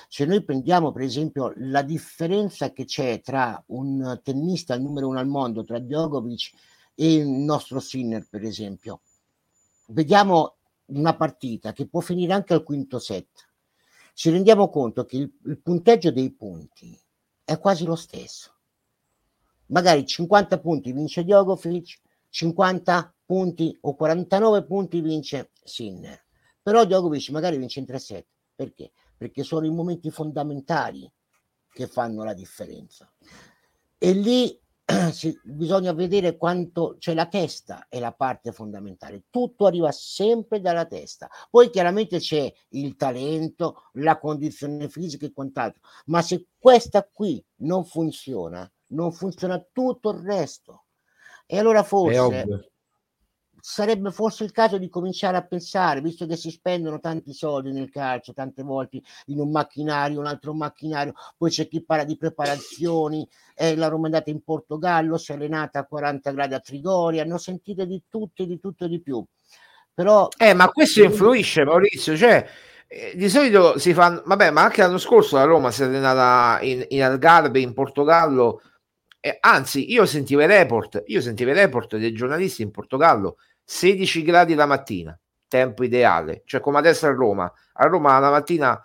[0.08, 5.26] se noi prendiamo per esempio la differenza che c'è tra un tennista numero uno al
[5.26, 6.52] mondo, tra Djokovic
[6.94, 9.02] e il nostro Sinner per esempio,
[9.88, 13.50] vediamo una partita che può finire anche al quinto set,
[14.14, 16.98] ci rendiamo conto che il, il punteggio dei punti
[17.44, 18.52] è quasi lo stesso.
[19.66, 26.22] Magari 50 punti vince Djokovic, 50 punti o 49 punti vince Sinner.
[26.62, 28.26] Però Djokovic magari vince in 3 set.
[28.54, 28.92] Perché?
[29.16, 31.10] perché sono i momenti fondamentali
[31.70, 33.10] che fanno la differenza.
[33.98, 34.60] E lì
[35.44, 39.24] bisogna vedere quanto c'è la testa è la parte fondamentale.
[39.30, 41.28] Tutto arriva sempre dalla testa.
[41.50, 47.84] Poi chiaramente c'è il talento la condizione fisica e quant'altro ma se questa qui non
[47.84, 50.84] funziona non funziona tutto il resto.
[51.46, 52.72] E allora forse
[53.66, 57.88] sarebbe forse il caso di cominciare a pensare, visto che si spendono tanti soldi nel
[57.88, 63.26] calcio, tante volte in un macchinario, un altro macchinario, poi c'è chi parla di preparazioni,
[63.54, 67.24] eh, la Roma è andata in Portogallo, si è allenata a 40 gradi a Trigoria,
[67.24, 69.24] ne ho sentite di tutto e di tutto e di più.
[69.94, 72.46] Però, eh, ma questo influisce Maurizio, cioè
[72.86, 76.60] eh, di solito si fanno, vabbè, ma anche l'anno scorso la Roma si è allenata
[76.60, 78.60] in, in Algarve, in Portogallo,
[79.20, 84.22] eh, anzi io sentivo i report, io sentivo i report dei giornalisti in Portogallo 16
[84.22, 87.50] gradi la mattina, tempo ideale, cioè come adesso a Roma.
[87.74, 88.84] A Roma la mattina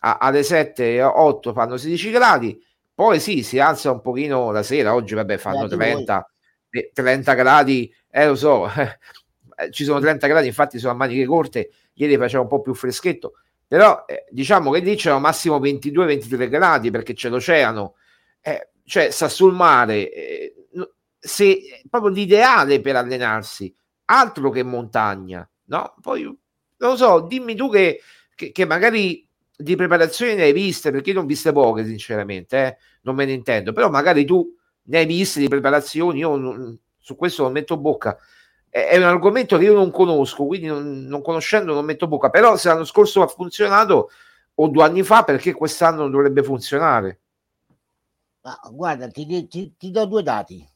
[0.00, 2.62] a, alle 7 8 fanno 16 gradi,
[2.94, 6.30] poi sì, si alza un pochino la sera, oggi vabbè fanno 30,
[6.92, 8.68] 30 gradi, eh lo so,
[9.56, 12.74] eh, ci sono 30 gradi, infatti sono a maniche corte, ieri faceva un po' più
[12.74, 13.34] freschetto,
[13.66, 17.94] però eh, diciamo che lì c'erano massimo 22-23 gradi perché c'è l'oceano,
[18.40, 20.54] eh, cioè sta sul mare, eh,
[21.18, 23.72] se, proprio l'ideale per allenarsi,
[24.10, 25.94] altro che montagna, no?
[26.00, 28.00] Poi non lo so, dimmi tu che,
[28.34, 32.76] che, che magari di preparazione ne hai viste, perché io non viste poche, sinceramente, eh?
[33.02, 37.16] non me ne intendo, però magari tu ne hai viste di preparazioni, io non, su
[37.16, 38.16] questo non metto bocca.
[38.68, 42.30] È, è, un argomento che io non conosco, quindi non, non conoscendo non metto bocca,
[42.30, 44.10] però se l'anno scorso ha funzionato
[44.54, 47.20] o due anni fa, perché quest'anno non dovrebbe funzionare?
[48.42, 50.67] Ma guarda, ti, ti, ti do due dati.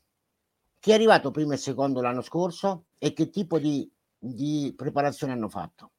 [0.83, 5.49] Chi è arrivato primo e secondo l'anno scorso e che tipo di, di preparazione hanno
[5.49, 5.92] fatto?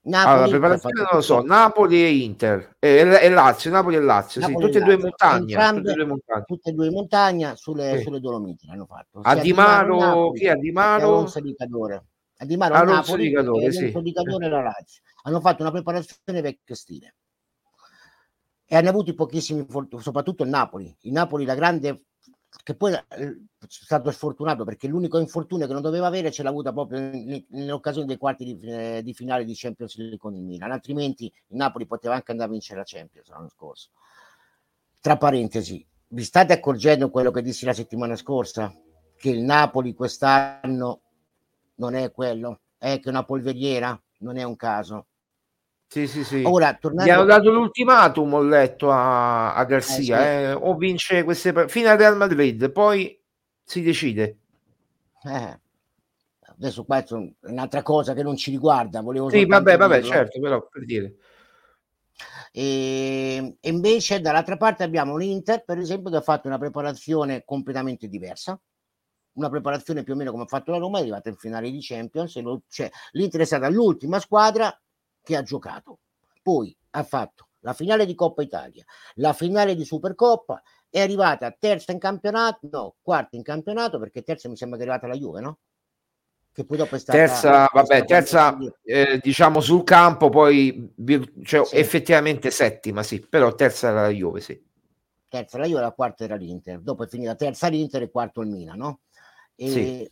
[0.00, 4.40] Napoli, allora, preparazione non lo so, Napoli e Inter e, e Lazio, Napoli e Lazio,
[4.40, 6.44] Napoli sì, tutte, e due montagne, tutte e due montagne.
[6.44, 8.02] Tutte e due montagne sulle, sì.
[8.02, 9.20] sulle Dolomiti l'hanno fatto.
[9.22, 11.20] A Di Maro, chi è Di Maro?
[11.20, 13.92] A Di Maro a Napoli Ricadore, sì.
[13.94, 15.02] Ricadore la Lazio.
[15.22, 17.14] Hanno fatto una preparazione vecchio stile
[18.66, 19.64] e hanno avuto pochissimi,
[20.00, 20.92] soprattutto il Napoli.
[21.02, 22.06] Il Napoli, la grande
[22.62, 26.48] che poi eh, è stato sfortunato perché l'unico infortunio che non doveva avere ce l'ha
[26.48, 26.98] avuta proprio
[27.48, 31.56] nell'occasione dei quarti di, eh, di, finale di Champions League con il Milan, altrimenti il
[31.56, 33.90] Napoli poteva anche andare a vincere la Champions l'anno scorso.
[35.00, 38.74] Tra parentesi, vi state accorgendo quello che dissi la settimana scorsa?
[39.16, 41.00] Che il Napoli quest'anno
[41.76, 45.06] non è quello, è che una polveriera, non è un caso.
[45.90, 46.42] Sì, sì, sì.
[46.44, 47.10] Ora, tornando...
[47.10, 50.10] Gli hanno dato l'ultimatum, ho letto a, a Garcia, eh, sì.
[50.10, 53.18] eh, o vince queste fino al Real Madrid, poi
[53.64, 54.36] si decide.
[55.24, 55.60] Eh.
[56.40, 57.04] Adesso qua è
[57.42, 61.14] un'altra cosa che non ci riguarda, volevo Sì, vabbè, vabbè, certo, però per dire.
[62.52, 68.08] E, e invece dall'altra parte abbiamo l'Inter, per esempio, che ha fatto una preparazione completamente
[68.08, 68.60] diversa,
[69.34, 71.78] una preparazione più o meno come ha fatto la Roma, è arrivata in finale di
[71.80, 74.76] Champions, lo, cioè, l'Inter è stata l'ultima squadra
[75.28, 75.98] che ha giocato.
[76.42, 78.82] Poi ha fatto la finale di Coppa Italia,
[79.16, 84.48] la finale di Supercoppa, è arrivata terza in campionato, no, quarta in campionato, perché terza
[84.48, 85.58] mi sembra che è arrivata la Juve, no?
[86.50, 87.18] Che poi dopo è stata...
[87.18, 90.94] Terza, vabbè, terza eh, diciamo sul campo, poi
[91.44, 91.76] cioè, sì.
[91.76, 94.66] effettivamente settima, sì, però terza era la Juve, sì.
[95.28, 98.48] Terza la Juve, la quarta era l'Inter, dopo è finita terza l'Inter e quarto il
[98.48, 99.00] Milan, no?
[99.54, 100.10] E, sì.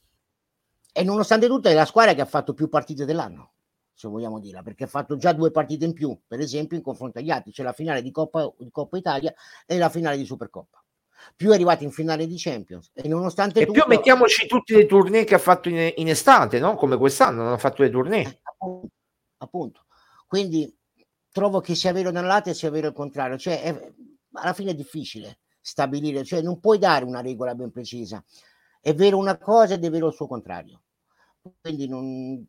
[0.93, 3.53] e nonostante tutto è la squadra che ha fatto più partite dell'anno
[3.97, 7.19] se vogliamo dirla, perché ha fatto già due partite in più, per esempio in confronto
[7.19, 10.85] agli altri, c'è la finale di Coppa, di Coppa Italia e la finale di Supercoppa.
[11.35, 13.81] Più è arrivato in finale di Champions e nonostante e tutto...
[13.81, 16.75] più mettiamoci tutti i tournée che ha fatto in, in estate, no?
[16.75, 18.21] come quest'anno hanno fatto le tournée.
[18.21, 18.91] Eh, appunto,
[19.39, 19.87] appunto,
[20.27, 20.77] Quindi
[21.33, 23.93] trovo che sia vero da un lato e sia vero il contrario, cioè è,
[24.33, 28.23] alla fine è difficile stabilire, cioè non puoi dare una regola ben precisa.
[28.79, 30.83] È vero una cosa ed è vero il suo contrario.
[31.63, 32.47] Quindi non,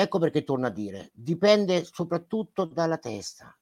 [0.00, 3.54] Ecco perché torno a dire, dipende soprattutto dalla testa.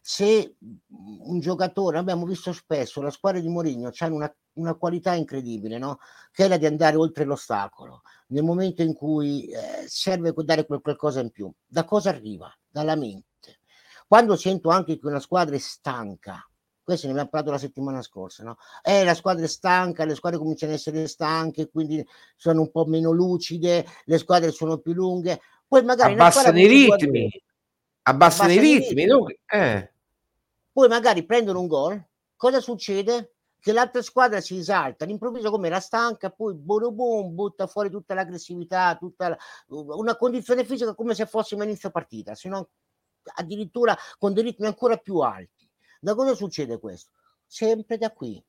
[0.00, 0.56] Se
[0.88, 5.98] un giocatore, abbiamo visto spesso, la squadra di Mourinho ha una, una, qualità incredibile, no?
[6.32, 11.20] che è la di andare oltre l'ostacolo, nel momento in cui eh, serve dare qualcosa
[11.20, 11.52] in più.
[11.66, 12.50] Da cosa arriva?
[12.66, 13.60] Dalla mente.
[14.08, 16.42] Quando sento anche che una squadra è stanca,
[16.82, 18.56] questo ne abbiamo parlato la settimana scorsa, no?
[18.82, 22.04] Eh, la squadra è stanca, le squadre cominciano ad essere stanche, quindi
[22.36, 25.40] sono un po' meno lucide, le squadre sono più lunghe.
[25.72, 27.42] Poi magari abbassano i ritmi,
[28.02, 29.06] abbassano i ritmi,
[29.46, 29.92] eh.
[30.70, 33.36] poi magari prendono un gol, cosa succede?
[33.58, 38.96] Che l'altra squadra si esalta, all'improvviso come era stanca, poi boom, butta fuori tutta l'aggressività,
[38.96, 42.62] tutta la, una condizione fisica come se fossimo inizio partita, se non
[43.36, 45.66] addirittura con dei ritmi ancora più alti.
[45.98, 47.12] Da cosa succede questo?
[47.46, 48.44] Sempre da qui,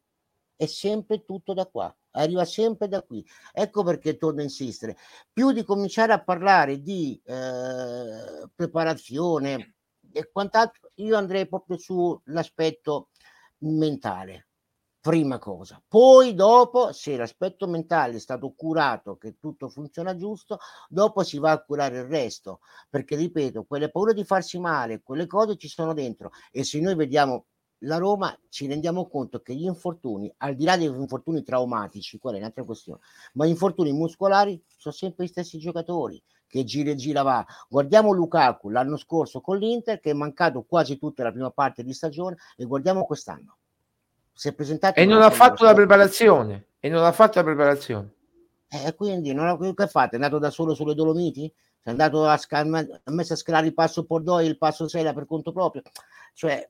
[0.58, 1.96] è sempre tutto da qua.
[2.14, 3.26] Arriva sempre da qui.
[3.52, 4.98] Ecco perché torno a insistere.
[5.32, 9.76] Più di cominciare a parlare di eh, preparazione
[10.12, 13.10] e quant'altro, io andrei proprio sull'aspetto
[13.60, 14.48] mentale
[15.04, 15.84] prima cosa.
[15.86, 21.52] Poi dopo, se l'aspetto mentale è stato curato, che tutto funziona giusto, dopo si va
[21.52, 25.94] a curare il resto, perché ripeto, quelle paure di farsi male, quelle cose ci sono
[25.94, 27.48] dentro e se noi vediamo
[27.84, 32.38] la Roma ci rendiamo conto che gli infortuni, al di là degli infortuni traumatici, quella
[32.38, 33.00] è un'altra questione,
[33.34, 37.46] ma gli infortuni muscolari sono sempre gli stessi giocatori che gira e gira va.
[37.68, 41.94] Guardiamo Lukaku l'anno scorso con l'Inter che è mancato quasi tutta la prima parte di
[41.94, 43.58] stagione e guardiamo quest'anno
[44.36, 48.14] si è presentato e non ha fatto la preparazione e non ha fatto la preparazione
[48.68, 50.12] eh, quindi non ha, che fate?
[50.12, 51.52] È andato da solo sulle Dolomiti?
[51.82, 55.14] È andato a, sca- ha messo a scalare il passo Pordoi e il passo Sela
[55.14, 55.84] per conto proprio?
[56.34, 56.68] Cioè,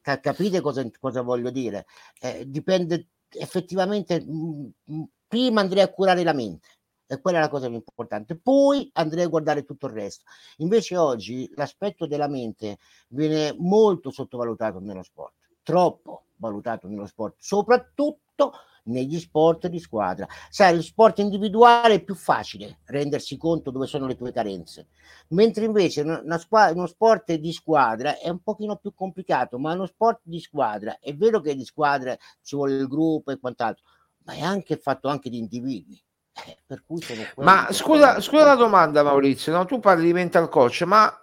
[0.00, 1.86] capite cosa, cosa, voglio dire?
[2.20, 6.68] Eh, dipende effettivamente, mh, mh, prima andrei a curare la mente
[7.06, 8.36] e quella è la cosa più importante.
[8.36, 10.24] Poi andrei a guardare tutto il resto.
[10.58, 12.78] Invece oggi l'aspetto della mente
[13.08, 18.52] viene molto sottovalutato nello sport, troppo valutato nello sport, soprattutto
[18.84, 20.26] negli sport di squadra.
[20.48, 24.88] Sai, lo sport individuale è più facile rendersi conto dove sono le tue carenze,
[25.28, 29.86] mentre invece una squadra, uno sport di squadra è un pochino più complicato, ma uno
[29.86, 33.84] sport di squadra è vero che di squadra ci vuole il gruppo e quant'altro,
[34.24, 36.02] ma è anche fatto anche di individui.
[36.46, 36.98] Eh, per cui
[37.36, 39.66] ma scusa, scusa la domanda Maurizio, no?
[39.66, 41.14] tu parli di mental coach, ma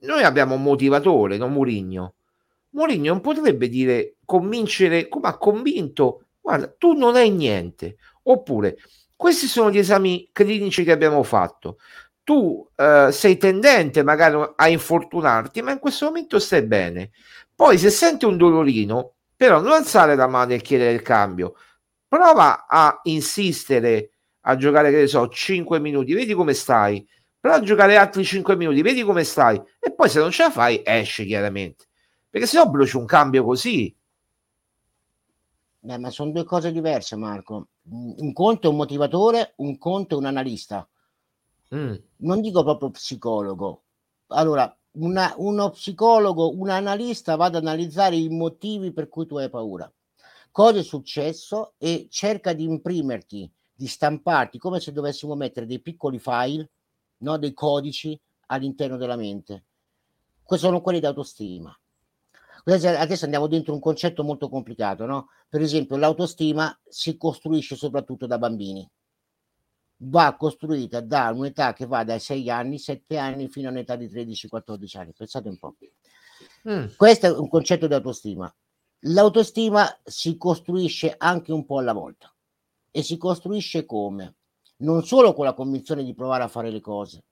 [0.00, 2.14] noi abbiamo un motivatore, non Murigno.
[2.70, 7.96] Mourinho non potrebbe dire convincere come ha convinto guarda tu non hai niente.
[8.24, 8.78] Oppure
[9.14, 11.78] questi sono gli esami clinici che abbiamo fatto.
[12.22, 17.10] Tu eh, sei tendente magari a infortunarti ma in questo momento stai bene.
[17.54, 21.54] Poi se senti un dolorino però non alzare la mano e chiedere il cambio.
[22.08, 27.06] Prova a insistere a giocare che ne so 5 minuti vedi come stai.
[27.38, 29.60] Prova a giocare altri 5 minuti vedi come stai.
[29.78, 31.86] E poi se non ce la fai esci chiaramente.
[32.30, 33.94] Perché se no bruci un cambio così.
[35.88, 37.68] Beh, ma sono due cose diverse, Marco.
[37.88, 40.86] Un conto è un motivatore, un conto è un analista.
[41.74, 41.94] Mm.
[42.16, 43.84] Non dico proprio psicologo.
[44.26, 49.48] Allora, una, uno psicologo, un analista va ad analizzare i motivi per cui tu hai
[49.48, 49.90] paura.
[50.50, 56.18] Cosa è successo e cerca di imprimerti, di stamparti come se dovessimo mettere dei piccoli
[56.18, 56.68] file,
[57.20, 57.38] no?
[57.38, 59.64] dei codici all'interno della mente.
[60.42, 61.74] Questi sono quelli d'autostima
[62.72, 65.28] adesso andiamo dentro un concetto molto complicato, no?
[65.48, 68.88] Per esempio, l'autostima si costruisce soprattutto da bambini.
[70.00, 74.06] Va costruita da un'età che va dai 6 anni, 7 anni fino a un'età di
[74.06, 75.12] 13-14 anni.
[75.16, 75.76] Pensate un po'.
[76.68, 76.86] Mm.
[76.96, 78.52] Questo è un concetto di autostima.
[79.02, 82.32] L'autostima si costruisce anche un po' alla volta
[82.90, 84.34] e si costruisce come?
[84.78, 87.24] Non solo con la convinzione di provare a fare le cose,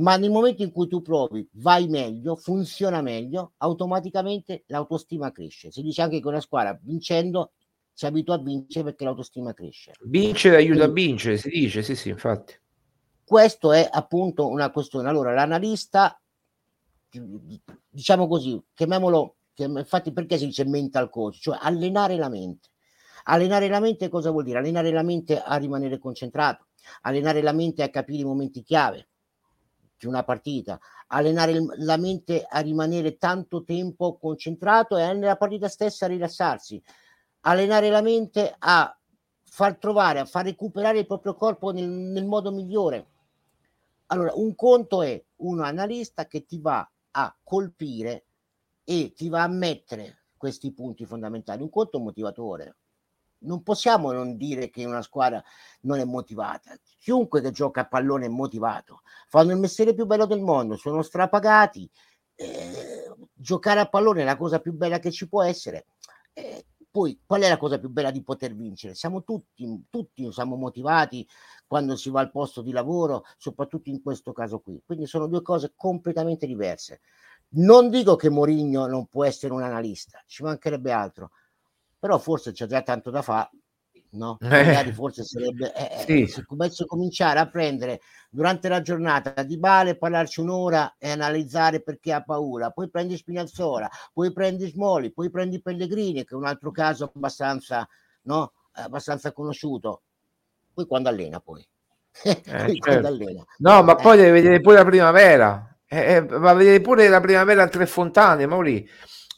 [0.00, 5.70] ma nel momento in cui tu provi, vai meglio, funziona meglio, automaticamente l'autostima cresce.
[5.70, 7.52] Si dice anche che una squadra vincendo
[7.92, 9.92] si abitua a vincere perché l'autostima cresce.
[10.02, 12.54] Vincere aiuta Quindi, a vincere, si dice, sì, sì, infatti.
[13.24, 15.08] Questo è appunto una questione.
[15.08, 16.18] Allora, l'analista,
[17.88, 21.38] diciamo così, chiamiamolo, infatti perché si dice mental coach?
[21.40, 22.70] Cioè allenare la mente.
[23.24, 24.58] Allenare la mente cosa vuol dire?
[24.58, 26.68] Allenare la mente a rimanere concentrato,
[27.02, 29.09] allenare la mente a capire i momenti chiave,
[30.06, 36.08] una partita, allenare la mente a rimanere tanto tempo concentrato e nella partita stessa a
[36.08, 36.82] rilassarsi,
[37.40, 38.96] allenare la mente a
[39.42, 43.06] far trovare, a far recuperare il proprio corpo nel, nel modo migliore.
[44.06, 48.24] Allora, un conto è un analista che ti va a colpire
[48.84, 51.62] e ti va a mettere questi punti fondamentali.
[51.62, 52.76] Un conto è un motivatore
[53.40, 55.42] non possiamo non dire che una squadra
[55.82, 56.76] non è motivata.
[56.98, 61.02] Chiunque che gioca a pallone è motivato, fanno il mestiere più bello del mondo, sono
[61.02, 61.88] strapagati.
[62.34, 65.86] Eh, giocare a pallone è la cosa più bella che ci può essere.
[66.32, 68.94] Eh, poi, qual è la cosa più bella di poter vincere?
[68.94, 71.26] Siamo tutti, tutti siamo motivati
[71.66, 74.82] quando si va al posto di lavoro, soprattutto in questo caso qui.
[74.84, 77.00] Quindi sono due cose completamente diverse.
[77.52, 81.30] Non dico che Mourinho non può essere un analista, ci mancherebbe altro,
[82.00, 83.50] però forse c'è già tanto da fare
[84.12, 84.38] no?
[84.40, 84.48] Eh.
[84.48, 86.26] Magari forse sarebbe eh, sì.
[86.26, 88.00] se dovesse cominciare a prendere
[88.30, 93.88] durante la giornata di Bale, parlarci un'ora e analizzare perché ha paura, poi prendi Spinazzola,
[94.12, 97.86] poi prendi Smoli, poi prendi Pellegrini, che è un altro caso abbastanza,
[98.22, 98.52] no?
[98.72, 100.02] abbastanza conosciuto.
[100.72, 101.66] Poi quando allena poi.
[102.22, 103.06] Eh, certo.
[103.06, 103.44] allena.
[103.58, 105.78] No, ma poi deve vedere pure la primavera.
[105.86, 108.88] Eh, va a vedere pure la primavera a Tre Fontane, Mauri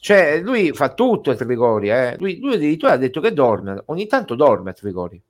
[0.03, 2.17] Cioè, lui fa tutto a Trigori, eh.
[2.19, 5.21] lui, lui addirittura ha detto che dorme, ogni tanto dorme a Trigori.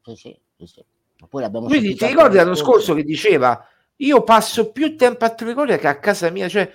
[0.00, 0.84] Sì, sì, sì,
[1.28, 3.66] Quindi ti ricordi l'anno scorso che diceva
[3.96, 6.70] io passo più tempo a Trigoria che a casa mia, cioè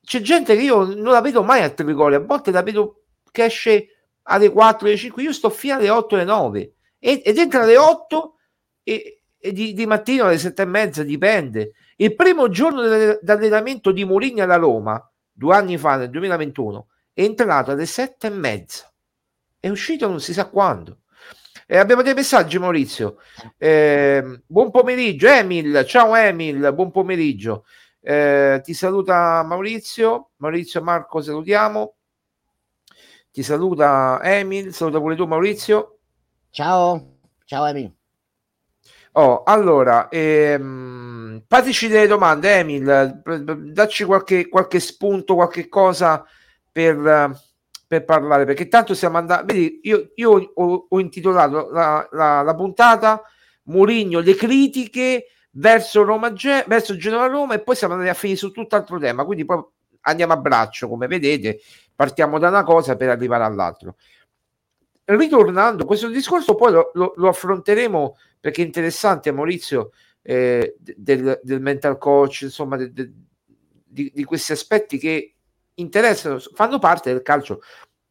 [0.00, 3.46] c'è gente che io non la vedo mai a Trigoria, a volte la vedo che
[3.46, 3.88] esce
[4.22, 7.78] alle 4, alle 5, io sto fino alle 8, alle 9 ed, ed entra alle
[7.78, 8.36] 8
[8.84, 11.72] e, e di, di, mattino alle 7 e mezza, dipende.
[11.96, 17.70] Il primo giorno d'allenamento di Mourinho alla Roma, due anni fa, nel 2021, è entrato
[17.70, 18.92] alle 7 e mezza,
[19.58, 20.98] è uscito non si sa quando.
[21.66, 23.16] Eh, abbiamo dei messaggi, Maurizio.
[23.56, 25.84] Eh, buon pomeriggio, Emil.
[25.86, 26.70] Ciao, Emil.
[26.74, 27.64] Buon pomeriggio.
[27.98, 30.32] Eh, ti saluta Maurizio.
[30.36, 31.94] Maurizio Marco, salutiamo.
[33.30, 34.74] Ti saluta Emil.
[34.74, 35.98] Saluta pure tu, Maurizio.
[36.50, 37.90] Ciao, ciao, Emil.
[39.12, 43.22] Oh, allora, ehm, fateci delle domande, Emil.
[43.72, 46.22] Dacci qualche, qualche spunto, qualche cosa
[46.72, 47.36] per
[47.92, 52.54] per parlare, perché tanto siamo andati, vedi, io, io ho, ho, intitolato la, la, la
[52.54, 53.22] puntata
[53.64, 56.32] Murigno, le critiche verso Roma,
[56.66, 59.62] verso Genova Roma e poi siamo andati a finire su tutt'altro tema, quindi poi
[60.02, 61.60] andiamo a braccio, come vedete,
[61.94, 63.96] partiamo da una cosa per arrivare all'altro.
[65.04, 69.90] Ritornando, questo discorso poi lo, lo, lo affronteremo perché è interessante, Maurizio,
[70.22, 73.12] eh, del, del, mental coach, insomma, de, de,
[73.84, 75.31] di, di questi aspetti che
[75.74, 77.60] interessano, fanno parte del calcio.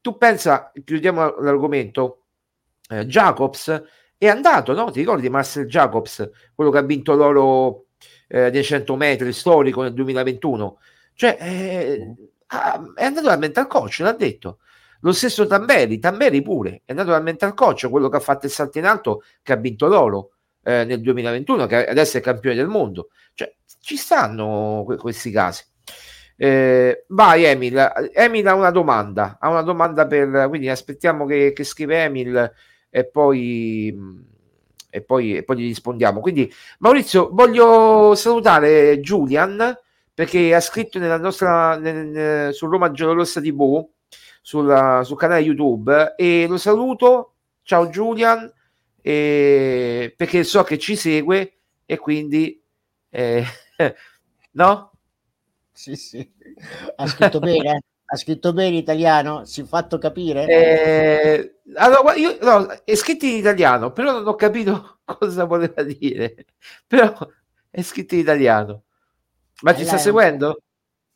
[0.02, 2.26] Tu pensa, chiudiamo l'argomento,
[2.90, 3.84] eh, Jacobs
[4.18, 4.92] è andato, no?
[4.92, 7.86] Ti ricordi Marcel Jacobs, quello che ha vinto l'oro
[8.28, 10.80] eh, dei 100 metri storico nel 2021?
[11.14, 12.16] Cioè, eh,
[12.96, 14.60] è andato dal mental coach, l'ha detto.
[15.02, 18.52] Lo stesso Tamberi, Tamberi pure, è andato dal mental coach, quello che ha fatto il
[18.52, 20.34] salto in alto, che ha vinto l'oro
[20.64, 23.10] eh, nel 2021, che adesso è campione del mondo.
[23.34, 25.64] Cioè, ci stanno que- questi casi.
[26.44, 31.64] Eh, vai Emil, Emil ha una domanda, ha una domanda per, quindi aspettiamo che, che
[31.64, 32.52] scrive Emil
[32.90, 33.96] e poi,
[34.90, 36.20] e, poi, e poi gli rispondiamo.
[36.20, 39.78] Quindi Maurizio, voglio salutare Julian
[40.12, 43.88] perché ha scritto nella nostra, nel, nel, su Roma Giallorossa TV
[44.42, 47.34] sulla, sul canale YouTube e lo saluto.
[47.62, 48.52] Ciao Julian,
[49.00, 52.60] e, perché so che ci segue e quindi
[53.12, 53.46] eh,
[54.54, 54.91] no?
[55.74, 56.32] Sì, sì.
[56.96, 57.82] Ha scritto bene?
[58.06, 59.46] Ha scritto bene italiano?
[59.46, 60.46] Si è fatto capire?
[60.46, 66.46] Eh, allora, io, no, è scritto in italiano, però non ho capito cosa voleva dire.
[66.86, 67.16] Però
[67.70, 68.84] è scritto in italiano.
[69.62, 70.62] Ma ti sta seguendo?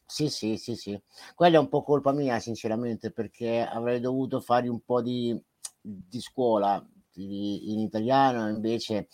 [0.05, 0.99] Sì, sì, sì, sì.
[1.33, 5.37] Quella è un po' colpa mia, sinceramente, perché avrei dovuto fare un po' di,
[5.81, 9.07] di scuola di, in italiano, invece,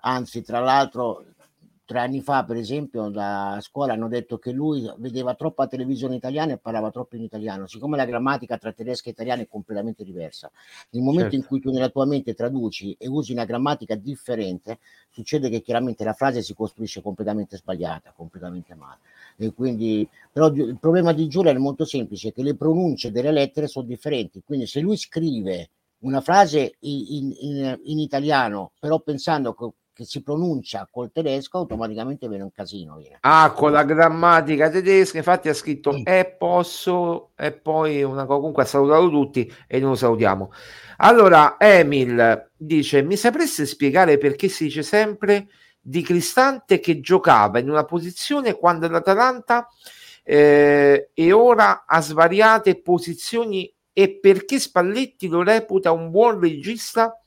[0.00, 1.24] anzi, tra l'altro,
[1.88, 6.52] tre anni fa, per esempio, da scuola hanno detto che lui vedeva troppa televisione italiana
[6.52, 10.50] e parlava troppo in italiano, siccome la grammatica tra tedesca e italiano è completamente diversa.
[10.90, 11.36] Nel momento certo.
[11.36, 16.04] in cui tu nella tua mente traduci e usi una grammatica differente, succede che chiaramente
[16.04, 18.98] la frase si costruisce completamente sbagliata, completamente male.
[19.38, 23.66] E quindi, però il problema di Giulia è molto semplice, che le pronunce delle lettere
[23.66, 25.70] sono differenti, quindi se lui scrive
[26.00, 32.28] una frase in, in, in italiano, però pensando che che si pronuncia col tedesco automaticamente
[32.28, 32.98] viene un casino.
[32.98, 33.16] Viene.
[33.22, 36.02] Ah, con la grammatica tedesca, infatti ha scritto mm.
[36.04, 40.52] e posso e poi una comunque ha salutato tutti e noi lo salutiamo.
[40.98, 45.48] Allora, Emil dice: Mi sapreste spiegare perché si dice sempre
[45.80, 49.66] di Cristante che giocava in una posizione quando l'Atalanta
[50.22, 57.20] eh, e ora ha svariate posizioni e perché Spalletti lo reputa un buon regista?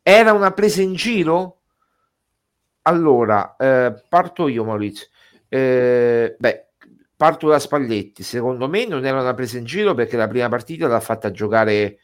[0.00, 1.57] Era una presa in giro?
[2.88, 5.08] Allora, eh, parto io, Maurizio.
[5.46, 6.66] Eh, beh,
[7.16, 8.22] parto da Spalletti.
[8.22, 11.98] Secondo me non era una presa in giro perché la prima partita l'ha fatta giocare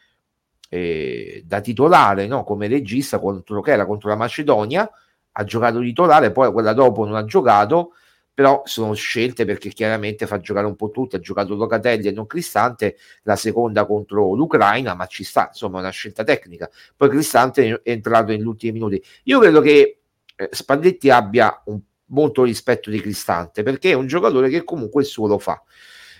[0.68, 2.44] eh, da titolare, no?
[2.44, 4.88] come regista contro che era contro la Macedonia.
[5.32, 7.92] Ha giocato titolare, poi quella dopo non ha giocato.
[8.34, 11.16] Però sono scelte perché chiaramente fa giocare un po' tutti.
[11.16, 15.90] Ha giocato Locatelli e non Cristante, la seconda contro l'Ucraina, ma ci sta, insomma, una
[15.90, 16.68] scelta tecnica.
[16.96, 19.02] Poi Cristante è entrato negli ultimi minuti.
[19.24, 20.00] Io credo che
[20.36, 25.08] eh, Spalletti abbia un, molto rispetto di Cristante perché è un giocatore che comunque il
[25.08, 25.62] suo lo fa.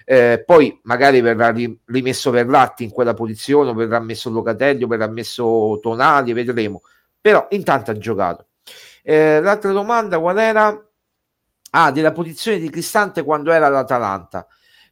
[0.06, 1.54] Eh, poi magari verrà
[1.86, 6.82] rimesso Verratti in quella posizione, o verrà messo Locatelli, verrà messo Tonali, vedremo.
[7.20, 8.48] Però intanto ha giocato.
[9.02, 10.88] Eh, l'altra domanda qual era?
[11.76, 14.46] Ah, della posizione di Cristante quando era l'Atalanta.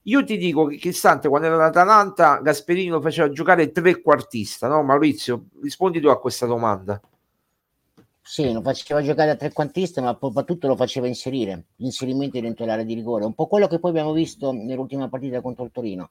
[0.06, 5.46] Io ti dico che Cristante quando era l'Atalanta Gasperini lo faceva giocare trequartista, no Maurizio?
[5.62, 7.00] Rispondi tu a questa domanda.
[8.24, 12.94] Sì, lo faceva giocare a trequantista, ma soprattutto lo faceva inserire, l'inserimento dentro l'area di
[12.94, 16.10] rigore, un po' quello che poi abbiamo visto nell'ultima partita contro il Torino.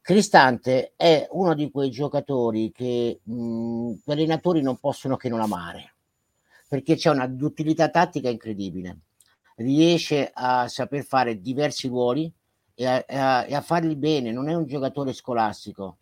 [0.00, 5.94] Cristante è uno di quei giocatori che mh, gli allenatori non possono che non amare,
[6.68, 8.98] perché c'è una duttilità tattica incredibile.
[9.56, 12.30] Riesce a saper fare diversi ruoli
[12.74, 15.98] e a, a, a farli bene, non è un giocatore scolastico,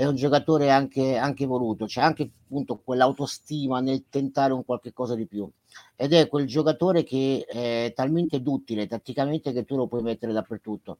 [0.00, 5.14] è un giocatore anche, anche voluto, c'è anche appunto quell'autostima nel tentare un qualche cosa
[5.14, 5.46] di più
[5.94, 10.98] ed è quel giocatore che è talmente duttile tatticamente che tu lo puoi mettere dappertutto.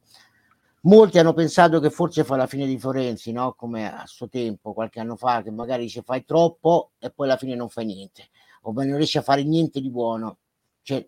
[0.81, 3.53] Molti hanno pensato che forse fa la fine di Florenzi, no?
[3.53, 7.37] come a suo tempo, qualche anno fa, che magari dice fai troppo e poi alla
[7.37, 8.29] fine non fai niente,
[8.63, 10.37] o non riesci a fare niente di buono.
[10.83, 11.07] Cioè,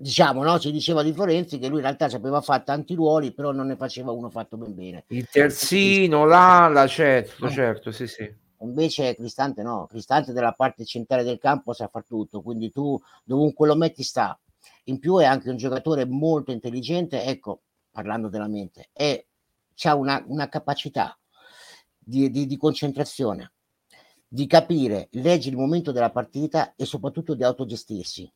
[0.00, 0.58] diciamo, no?
[0.58, 3.76] si diceva di Florenzi che lui in realtà sapeva fare tanti ruoli, però non ne
[3.76, 5.04] faceva uno fatto ben bene.
[5.08, 7.50] Il terzino, l'ala, certo, eh.
[7.50, 8.32] certo, sì, sì.
[8.60, 13.66] Invece Cristante no, Cristante della parte centrale del campo sa far tutto, quindi tu dovunque
[13.66, 14.38] lo metti sta.
[14.84, 19.26] In più è anche un giocatore molto intelligente, ecco, parlando della mente, e
[19.82, 21.16] ha una, una, capacità
[21.98, 23.52] di, di, di concentrazione,
[24.26, 28.32] di capire, leggere il momento della partita e soprattutto di autogestirsi.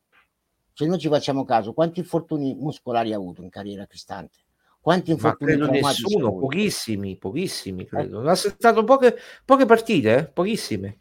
[0.74, 4.38] Se noi ci facciamo caso, quanti infortuni muscolari ha avuto in carriera Cristante?
[4.80, 8.22] Quanti infortuni Ma credo nessuno, pochissimi, pochissimi, credo.
[8.24, 8.30] Eh.
[8.30, 10.26] Ha stato poche, poche partite, eh?
[10.26, 10.98] pochissime.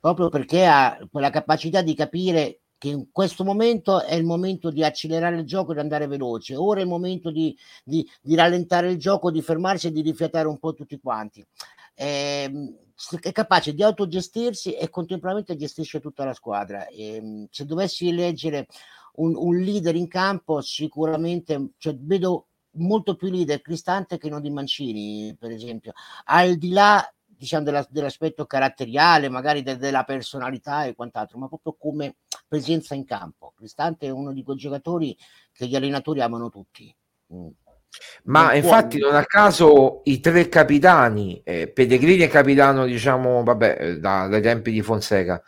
[0.00, 4.84] Proprio perché ha quella capacità di capire che in questo momento è il momento di
[4.84, 8.90] accelerare il gioco e di andare veloce, ora è il momento di, di, di rallentare
[8.90, 11.42] il gioco, di fermarsi e di rifiatare un po' tutti quanti.
[11.94, 12.74] Eh,
[13.20, 16.86] è capace di autogestirsi e contemporaneamente gestisce tutta la squadra.
[16.86, 18.66] Eh, se dovessi eleggere
[19.14, 24.50] un, un, leader in campo, sicuramente cioè, vedo molto più leader Cristante che non di
[24.50, 25.92] Mancini, per esempio.
[26.24, 31.74] Al di là diciamo, della, dell'aspetto caratteriale, magari de, della personalità e quant'altro, ma proprio
[31.78, 32.16] come
[32.46, 33.52] presenza in campo.
[33.56, 35.16] Cristante è uno di quei giocatori
[35.52, 36.94] che gli allenatori amano tutti.
[37.32, 37.48] Mm.
[38.24, 39.08] Ma non infatti può...
[39.08, 44.42] non a caso i tre capitani, eh, Pellegrini è capitano diciamo vabbè eh, da, dai
[44.42, 45.42] tempi di Fonseca,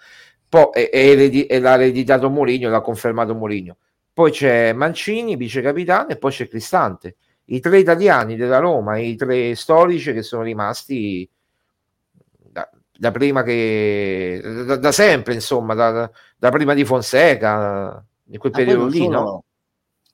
[0.48, 3.76] poi è, è, eredi- è l'ha ereditato Mourinho, l'ha confermato Mourinho,
[4.12, 7.16] poi c'è Mancini, vice capitano e poi c'è Cristante,
[7.46, 11.28] i tre italiani della Roma, i tre storici che sono rimasti
[12.98, 18.86] da prima che da, da sempre, insomma, da, da, prima di Fonseca, in quel periodo
[18.86, 19.44] lì, no?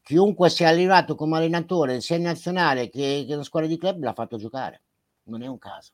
[0.02, 4.12] Chiunque sia arrivato come allenatore, sia in nazionale che, che una squadra di club, l'ha
[4.12, 4.82] fatto giocare.
[5.24, 5.92] Non è un caso.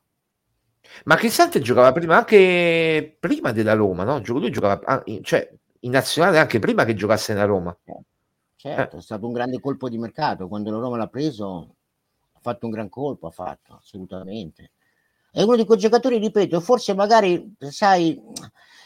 [1.04, 4.22] Ma Cristante giocava prima anche prima della Roma, no?
[4.24, 7.76] Lui giocava ah, cioè, in nazionale anche prima che giocasse nella Roma.
[7.84, 8.04] Certo,
[8.56, 8.98] certo eh.
[9.00, 10.48] è stato un grande colpo di mercato.
[10.48, 11.76] Quando la Roma l'ha preso,
[12.32, 14.72] ha fatto un gran colpo, ha fatto assolutamente
[15.30, 18.20] è uno di quei giocatori, ripeto, forse magari, sai,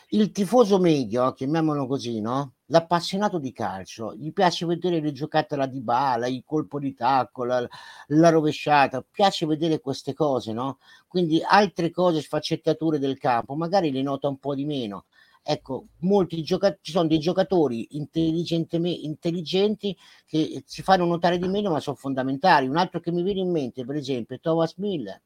[0.08, 2.54] il tifoso medio, chiamiamolo così, no?
[2.72, 7.68] L'appassionato di calcio, gli piace vedere le giocate alla dibala, il colpo di tacco, la,
[8.06, 10.78] la, rovesciata, piace vedere queste cose, no?
[11.06, 15.04] Quindi altre cose, sfaccettature del campo, magari le nota un po' di meno.
[15.42, 19.94] Ecco, molti giocatori, ci sono dei giocatori intelligenti
[20.24, 22.68] che si fanno notare di meno, ma sono fondamentali.
[22.68, 25.20] Un altro che mi viene in mente, per esempio, è Thomas Miller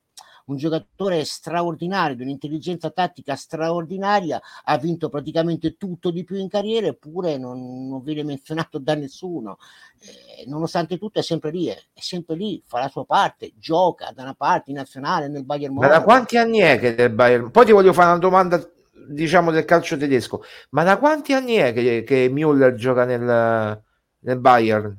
[0.47, 6.86] un giocatore straordinario, di un'intelligenza tattica straordinaria, ha vinto praticamente tutto di più in carriera,
[6.86, 9.59] eppure non, non viene menzionato da nessuno.
[9.99, 14.22] Eh, nonostante tutto è sempre lì, è sempre lì, fa la sua parte, gioca da
[14.22, 15.92] una parte in nazionale nel Bayern Monaco.
[15.92, 17.51] Ma da quanti anni è che del Bayern?
[17.51, 18.70] Poi ti voglio fare una domanda
[19.09, 23.82] diciamo del calcio tedesco, ma da quanti anni è che, che Müller gioca nel,
[24.18, 24.97] nel Bayern?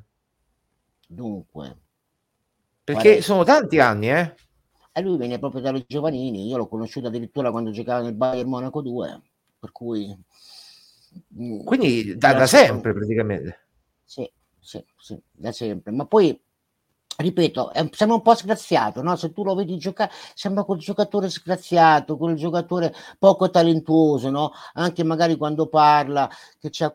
[1.06, 1.76] Dunque,
[2.84, 4.34] perché sono tanti anni, eh?
[4.98, 8.82] E lui viene proprio dalle giovanili, io l'ho conosciuto addirittura quando giocava nel Bayern Monaco
[8.82, 9.22] 2,
[9.60, 10.12] per cui...
[11.40, 13.66] Mm, Quindi da, da sempre praticamente.
[14.02, 14.28] Sì,
[14.58, 15.92] sì, sì, da sempre.
[15.92, 16.36] Ma poi,
[17.16, 19.14] ripeto, è, sembra un po' sgraziato, no?
[19.14, 24.50] Se tu lo vedi giocare, sembra quel giocatore sgraziato, quel giocatore poco talentuoso, no?
[24.74, 26.28] Anche magari quando parla,
[26.58, 26.92] che c'è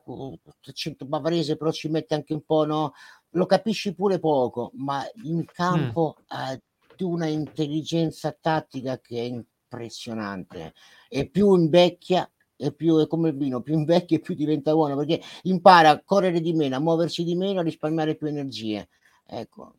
[0.68, 2.94] accento bavarese, però ci mette anche un po', no?
[3.30, 5.44] Lo capisci pure poco, ma in mm.
[5.54, 6.24] campo mm.
[6.28, 6.60] ha
[6.96, 10.74] di una intelligenza tattica che è impressionante
[11.10, 14.96] e più invecchia e più è come il vino, più invecchia e più diventa buono
[14.96, 18.88] perché impara a correre di meno, a muoversi di meno, a risparmiare più energie.
[19.26, 19.76] Ecco,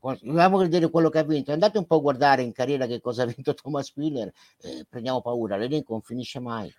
[0.00, 1.52] vogliamo vedere quello che ha vinto.
[1.52, 5.20] Andate un po' a guardare in carriera che cosa ha vinto Thomas Miller, eh, prendiamo
[5.20, 6.72] paura, l'elenco non finisce mai.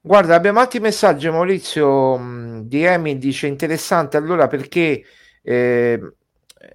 [0.00, 1.28] Guarda, abbiamo altri messaggi.
[1.28, 5.02] Maurizio di Emi dice interessante allora perché
[5.42, 6.00] eh,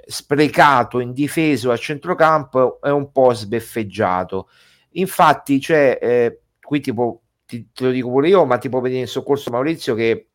[0.05, 4.49] sprecato, indifeso a centrocampo è un po' sbeffeggiato.
[4.91, 9.01] Infatti, cioè, eh, qui tipo, ti, te lo dico pure io, ma ti può venire
[9.01, 10.29] in soccorso Maurizio che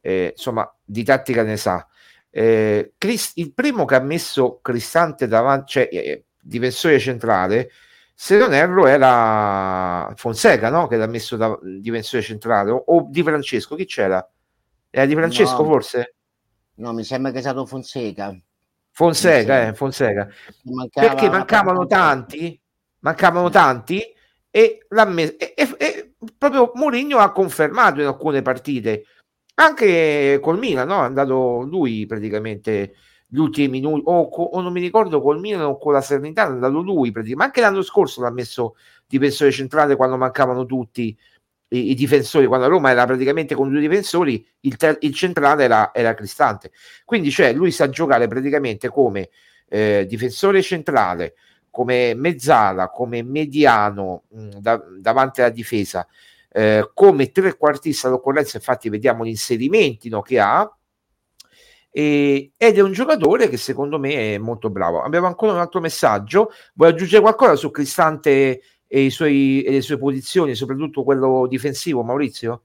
[0.00, 1.86] eh, insomma di tattica ne sa.
[2.30, 7.70] Eh, Chris, il primo che ha messo Cristante davanti, cioè, eh, difensore centrale,
[8.14, 10.86] se non erro era Fonseca, no?
[10.86, 14.26] Che l'ha messo da difensore centrale, o, o, Di Francesco, chi c'era?
[14.90, 16.14] Era Di Francesco no, forse?
[16.76, 18.34] No, mi sembra che è stato Fonseca.
[18.92, 20.28] Fonseca, eh, Fonseca.
[20.92, 22.58] Perché mancavano tanti,
[23.00, 24.00] mancavano tanti
[24.50, 29.04] e, messo, e, e, e proprio Mourinho ha confermato in alcune partite
[29.54, 31.02] anche col Milan, no?
[31.02, 32.94] È andato lui praticamente
[33.26, 36.48] gli ultimi minuti, o, o, non mi ricordo col Milan o con la Serenità, è
[36.48, 38.76] andato lui praticamente, ma anche l'anno scorso l'ha messo
[39.06, 41.16] difensore centrale quando mancavano tutti
[41.72, 45.90] i, i, difensori, quando Roma era praticamente con due difensori, il, ter- il centrale era,
[45.94, 46.70] era, Cristante.
[47.04, 49.30] Quindi cioè, lui sa giocare praticamente come
[49.68, 51.34] eh, difensore centrale,
[51.70, 56.06] come mezzala, come mediano mh, da, davanti alla difesa,
[56.52, 60.70] eh, come trequartista all'occorrenza, infatti vediamo gli inserimenti no, che ha,
[61.94, 65.02] ed è un giocatore che secondo me è molto bravo.
[65.02, 66.50] Abbiamo ancora un altro messaggio.
[66.72, 68.62] Vuoi aggiungere qualcosa su Cristante
[68.94, 72.64] e, suoi, e le sue posizioni, soprattutto quello difensivo, Maurizio?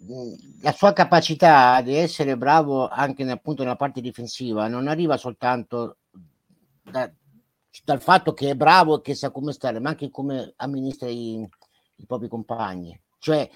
[0.00, 5.96] Mm, la sua capacità di essere bravo anche appunto nella parte difensiva non arriva soltanto
[6.80, 7.10] da,
[7.82, 11.44] dal fatto che è bravo e che sa come stare, ma anche come amministra i,
[11.96, 12.96] i propri compagni.
[13.18, 13.50] Cioè,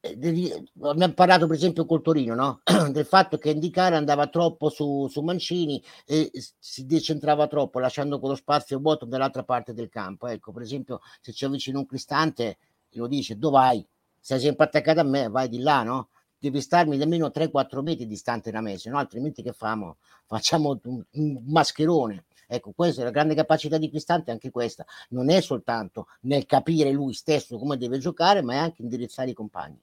[0.00, 2.60] abbiamo parlato per esempio col Torino no?
[2.92, 8.36] del fatto che Indicare andava troppo su, su, Mancini e si decentrava troppo lasciando quello
[8.36, 12.58] spazio vuoto dall'altra parte del campo ecco per esempio se ci avvicina un Cristante
[12.92, 13.86] lo dice dove vai?
[14.20, 16.10] sei sempre attaccato a me vai di là no?
[16.38, 19.96] devi starmi nemmeno 3-4 metri distante da me se no altrimenti che famo?
[20.26, 24.82] facciamo un, un mascherone Ecco, questa è la grande capacità di Cristante, anche questa.
[25.10, 29.34] Non è soltanto nel capire lui stesso come deve giocare, ma è anche indirizzare i
[29.34, 29.78] compagni.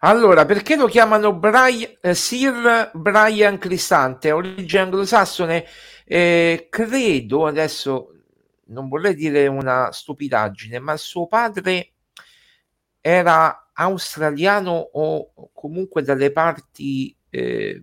[0.00, 4.32] Allora, perché lo chiamano Brian, eh, Sir Brian Cristante?
[4.32, 5.64] Origine anglosassone?
[6.04, 8.10] Eh, credo, adesso
[8.66, 11.92] non vorrei dire una stupidaggine, ma suo padre
[13.00, 17.16] era australiano o comunque dalle parti...
[17.30, 17.82] Eh,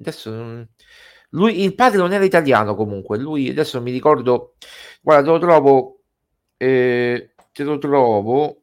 [0.00, 0.68] adesso non,
[1.30, 4.54] lui, il padre non era italiano comunque, lui adesso mi ricordo,
[5.02, 6.00] guarda, te lo trovo,
[6.56, 8.57] eh, te lo trovo,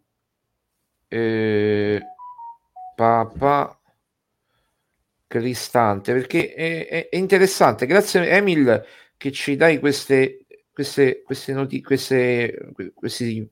[1.16, 2.02] eh,
[2.94, 3.80] Papa
[5.28, 7.86] Cristante, perché è, è, è, interessante.
[7.86, 8.84] Grazie Emil
[9.18, 13.50] che ci dai queste, queste, queste notizie, queste, questi...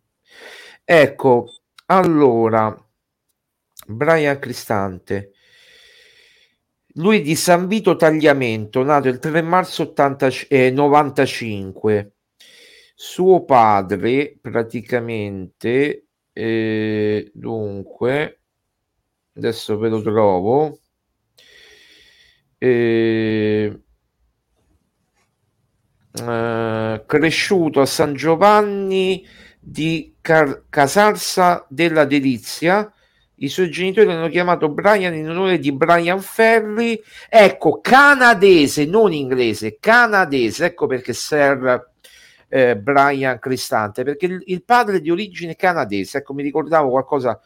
[0.84, 2.78] Ecco, allora,
[3.88, 5.32] Brian Cristante.
[6.96, 12.12] Lui di San Vito Tagliamento, nato il 3 marzo 80, eh, 95.
[12.94, 18.42] Suo padre praticamente, eh, dunque,
[19.36, 20.80] adesso ve lo trovo.
[22.58, 23.82] Eh,
[26.14, 29.26] eh, cresciuto a San Giovanni
[29.60, 32.92] di Car- Casarsa della Delizia.
[33.36, 39.78] I suoi genitori l'hanno chiamato Brian in onore di Brian Ferry, ecco, canadese, non inglese,
[39.80, 41.93] canadese, ecco perché Sir
[42.56, 47.42] eh, Brian Cristante, perché il, il padre è di origine canadese, ecco, mi ricordavo qualcosa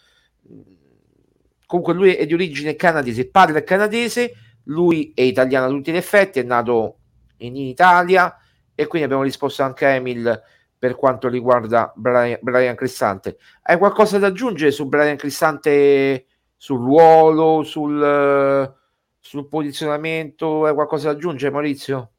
[1.65, 4.33] comunque lui è di origine canadese, il padre è canadese,
[4.65, 6.97] lui è italiano a tutti gli effetti, è nato
[7.37, 8.35] in Italia
[8.75, 10.41] e quindi abbiamo risposto anche a Emil
[10.77, 13.37] per quanto riguarda Brian, Brian Cristante.
[13.61, 16.25] Hai qualcosa da aggiungere su Brian Cristante,
[16.57, 18.75] sul ruolo, sul,
[19.19, 20.65] sul posizionamento?
[20.65, 22.11] Hai qualcosa da aggiungere Maurizio?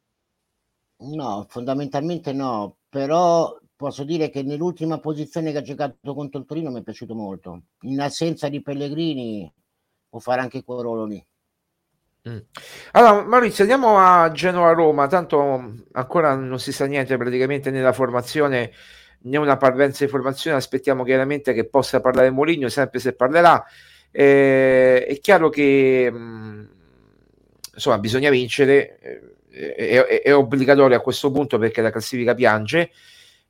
[1.01, 6.70] No, fondamentalmente no, però posso dire che nell'ultima posizione che ha giocato contro il Torino
[6.70, 7.62] mi è piaciuto molto.
[7.82, 9.53] In assenza di Pellegrini
[10.09, 11.26] può fare anche quel ruolo lì.
[12.28, 12.39] Mm.
[12.93, 15.07] Allora, Maurizio, andiamo a Genova-Roma.
[15.07, 18.72] Tanto ancora non si sa niente praticamente nella formazione
[19.20, 20.57] né una parvenza di formazione.
[20.57, 23.64] Aspettiamo chiaramente che possa parlare Moligno, sempre se parlerà.
[24.11, 26.64] Eh, è chiaro che mh, mm,
[27.74, 32.90] insomma bisogna vincere, eh, è, è, obbligatorio a questo punto perché la classifica piange.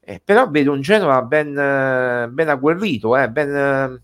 [0.01, 4.01] Eh, però vedo un Genova ben, ben agguerrito, eh, ben,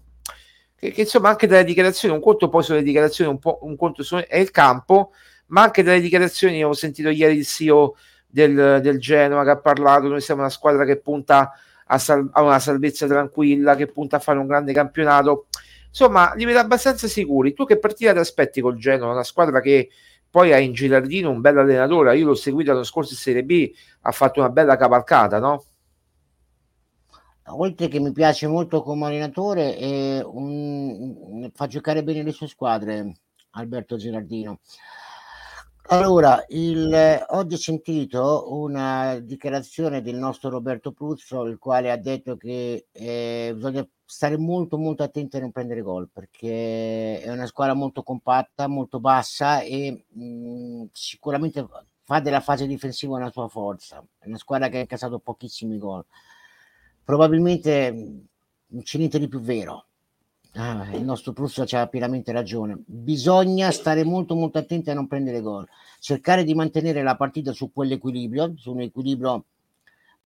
[0.77, 4.03] che, che, insomma anche dalle dichiarazioni, un conto poi sulle dichiarazioni, un, po', un conto
[4.03, 5.13] su, è il campo,
[5.47, 10.09] ma anche dalle dichiarazioni, ho sentito ieri il CEO del, del Genova che ha parlato,
[10.09, 11.53] noi siamo una squadra che punta
[11.87, 15.47] a, sal- a, una salvezza tranquilla, che punta a fare un grande campionato,
[15.89, 17.55] insomma li vedo abbastanza sicuri.
[17.55, 19.89] Tu che partita ti aspetti col Genova, una squadra che
[20.35, 23.71] poi ha in Gilardino un bel allenatore, io l'ho seguito l'anno scorso in Serie B,
[24.01, 25.65] ha fatto una bella cavalcata, no?
[27.51, 33.13] oltre che mi piace molto come allenatore, eh, un, fa giocare bene le sue squadre
[33.51, 34.59] Alberto Girardino.
[35.91, 42.37] Allora, il, oggi ho sentito una dichiarazione del nostro Roberto Pruzzo, il quale ha detto
[42.37, 47.75] che eh, bisogna stare molto molto attenti a non prendere gol perché è una squadra
[47.75, 51.67] molto compatta, molto bassa e mh, sicuramente
[52.03, 54.05] fa della fase difensiva una sua forza.
[54.19, 56.05] È una squadra che ha incassato pochissimi gol.
[57.05, 57.91] Probabilmente
[58.67, 59.87] non c'è niente di più vero
[60.57, 62.81] Ah, il nostro Prusso ha pienamente ragione.
[62.87, 65.67] Bisogna stare molto molto attenti a non prendere gol,
[65.99, 69.45] cercare di mantenere la partita su quell'equilibrio, su un equilibrio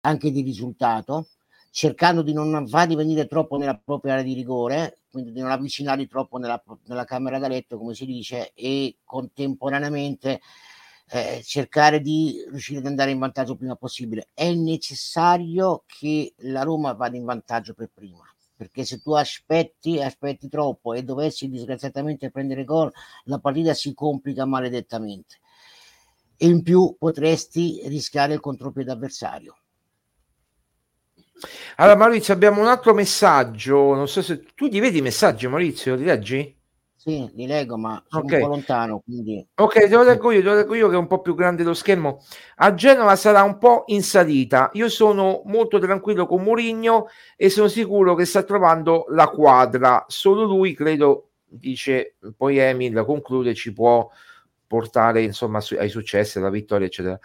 [0.00, 1.28] anche di risultato,
[1.74, 6.06] cercando di non farli venire troppo nella propria area di rigore, quindi di non avvicinarli
[6.06, 10.40] troppo nella, nella camera da letto, come si dice, e contemporaneamente
[11.08, 14.28] eh, cercare di riuscire ad andare in vantaggio prima possibile.
[14.32, 18.22] È necessario che la Roma vada in vantaggio per prima
[18.56, 22.92] perché se tu aspetti, aspetti troppo e dovessi disgraziatamente prendere gol,
[23.24, 25.40] la partita si complica maledettamente.
[26.36, 29.56] E in più potresti rischiare il contropiede avversario.
[31.76, 35.94] Allora Maurizio abbiamo un altro messaggio, non so se tu ti vedi i messaggi Maurizio,
[35.94, 36.56] li leggi?
[37.04, 38.40] Sì, li leggo, ma sono okay.
[38.40, 39.02] un po' lontano.
[39.04, 39.46] Quindi...
[39.56, 41.62] Ok, te lo leggo io, te lo leggo io che è un po' più grande
[41.62, 42.24] lo schermo.
[42.56, 44.70] A Genova sarà un po' in salita.
[44.72, 50.06] Io sono molto tranquillo con Mourinho e sono sicuro che sta trovando la quadra.
[50.08, 54.08] Solo lui, credo, dice, poi Emil conclude, ci può
[54.66, 57.18] portare insomma ai successi, alla vittoria, eccetera.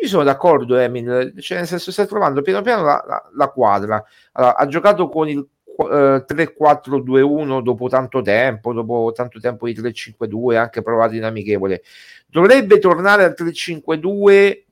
[0.00, 4.04] Io sono d'accordo, Emil, cioè nel senso sta trovando piano piano la, la, la quadra.
[4.32, 5.46] Allora, ha giocato con il
[5.76, 11.82] 3-4-2-1 eh, dopo tanto tempo, dopo tanto tempo di 3-5-2, anche provato in amichevole.
[12.26, 14.62] Dovrebbe tornare al 3-5-2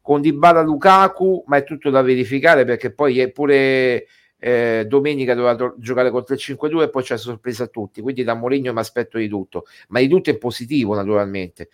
[0.00, 4.06] con Dybala Lukaku, ma è tutto da verificare perché poi è pure
[4.38, 8.34] eh, domenica doveva to- giocare con 3-5-2 e poi c'è sorpresa a tutti, quindi da
[8.34, 11.68] Mourinho mi aspetto di tutto, ma di tutto è positivo naturalmente.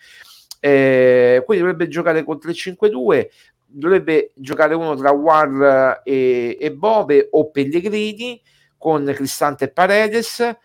[0.59, 3.27] Eh, quindi dovrebbe giocare con 3-5-2,
[3.65, 8.41] dovrebbe giocare uno tra War e, e Bove o Pellegrini
[8.77, 10.57] con Cristante e Paredes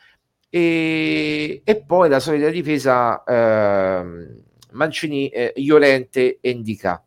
[0.48, 4.26] e, e poi la solita difesa eh,
[4.72, 7.02] Mancini, eh, Iolente e Indica.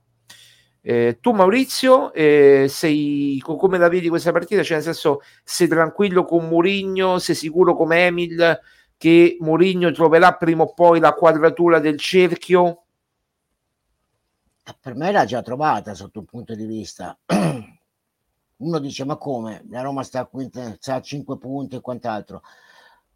[0.81, 4.61] Eh, tu Maurizio, eh, sei come la vedi questa partita?
[4.61, 8.59] Cioè, nel senso, sei tranquillo con Mourinho, sei sicuro come Emil
[8.97, 12.83] che Mourinho troverà prima o poi la quadratura del cerchio?
[14.79, 17.17] Per me l'ha già trovata sotto un punto di vista.
[18.57, 22.41] uno dice ma come la Roma sta a, quinta, sta a 5 punti e quant'altro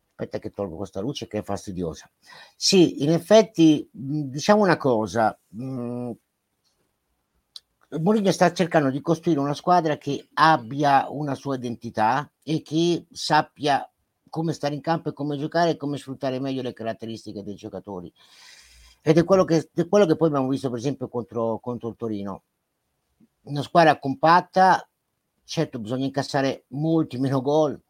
[0.10, 2.10] aspetta che tolgo questa luce che è fastidiosa
[2.56, 6.12] sì in effetti diciamo una cosa mh,
[8.02, 13.90] Mourinho sta cercando di costruire una squadra che abbia una sua identità e che sappia
[14.30, 18.12] come stare in campo e come giocare e come sfruttare meglio le caratteristiche dei giocatori.
[19.02, 21.96] Ed è quello che, è quello che poi abbiamo visto per esempio contro, contro il
[21.96, 22.44] Torino.
[23.44, 24.90] Una squadra compatta
[25.50, 27.82] certo bisogna incassare molti meno gol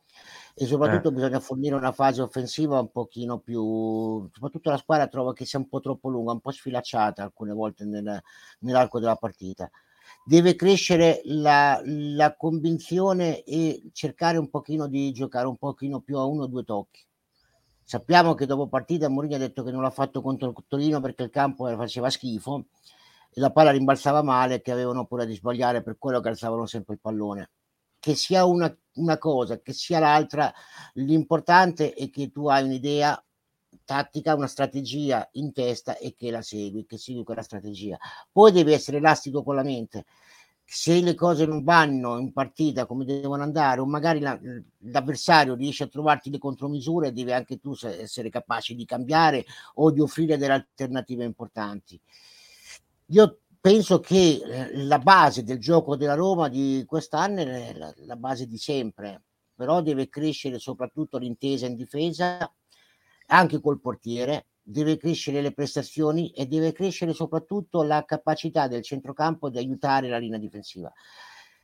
[0.55, 1.11] e soprattutto eh.
[1.11, 5.67] bisogna fornire una fase offensiva un pochino più soprattutto la squadra trova che sia un
[5.67, 8.21] po' troppo lunga un po' sfilacciata alcune volte nel,
[8.59, 9.69] nell'arco della partita
[10.29, 16.25] deve crescere la, la convinzione e cercare un pochino di giocare un pochino più a
[16.25, 17.03] uno o due tocchi.
[17.83, 21.23] Sappiamo che dopo partita Mourinho ha detto che non l'ha fatto contro il Torino perché
[21.23, 22.65] il campo faceva schifo
[23.31, 26.93] e la palla rimbalzava male che avevano paura di sbagliare per quello che alzavano sempre
[26.93, 27.49] il pallone.
[27.97, 30.53] Che sia una, una cosa che sia l'altra
[30.93, 33.19] l'importante è che tu hai un'idea
[33.89, 37.97] tattica, una strategia in testa e che la segui, che segui quella strategia.
[38.31, 40.05] Poi devi essere elastico con la mente.
[40.63, 44.39] Se le cose non vanno in partita come devono andare, o magari la,
[44.91, 49.43] l'avversario riesce a trovarti le contromisure, devi anche tu essere capace di cambiare
[49.75, 51.99] o di offrire delle alternative importanti.
[53.07, 58.15] Io penso che eh, la base del gioco della Roma di quest'anno è la, la
[58.15, 59.23] base di sempre,
[59.55, 62.53] però deve crescere soprattutto l'intesa in difesa,
[63.29, 69.49] anche col portiere, deve crescere le prestazioni e deve crescere soprattutto la capacità del centrocampo
[69.49, 70.91] di aiutare la linea difensiva.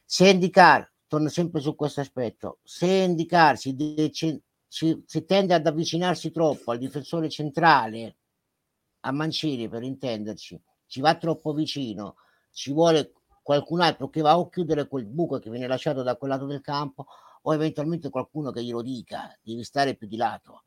[0.03, 3.76] Se Indicar, torno sempre su questo aspetto, se Indicar si,
[4.68, 8.18] si, si tende ad avvicinarsi troppo al difensore centrale,
[9.01, 12.16] a Mancini per intenderci, ci va troppo vicino,
[12.51, 13.13] ci vuole
[13.43, 16.61] qualcun altro che va o chiudere quel buco che viene lasciato da quel lato del
[16.61, 17.05] campo
[17.43, 20.63] o eventualmente qualcuno che glielo dica, devi stare più di lato.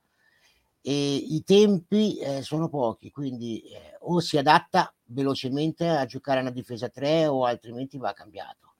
[0.81, 6.51] E I tempi eh, sono pochi, quindi eh, o si adatta velocemente a giocare una
[6.51, 8.74] difesa 3 o altrimenti va cambiato.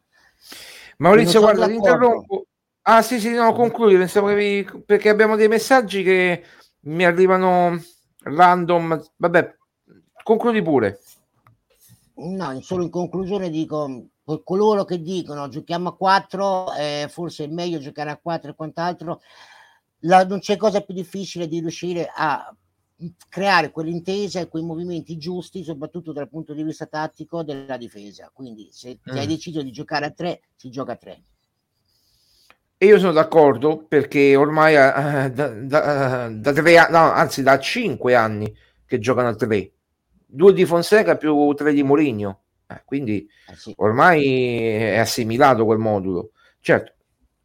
[0.99, 2.47] Maurizio, guarda, ti interrompo.
[2.83, 4.83] Ah sì, sì, no, concludi, pensavo che vi...
[4.85, 6.43] perché abbiamo dei messaggi che
[6.81, 7.79] mi arrivano
[8.23, 9.57] random, vabbè,
[10.23, 11.01] concludi pure.
[12.15, 14.09] No, solo in conclusione dico,
[14.43, 19.21] coloro che dicono giochiamo a 4, eh, forse è meglio giocare a 4 e quant'altro,
[20.01, 22.55] la, non c'è cosa più difficile di riuscire a
[23.29, 28.31] creare quell'intesa e quei movimenti giusti, soprattutto dal punto di vista tattico della difesa.
[28.33, 29.17] Quindi se mm.
[29.17, 31.23] hai deciso di giocare a 3, si gioca a 3.
[32.81, 38.15] E io sono d'accordo perché ormai uh, da, da, da, tre, no, anzi da 5
[38.15, 38.55] anni
[38.87, 39.73] che giocano a 3
[40.31, 42.43] due di Fonseca più tre di Mourinho.
[42.67, 43.73] Eh, quindi eh sì.
[43.79, 46.33] ormai è assimilato quel modulo.
[46.61, 46.93] Certo,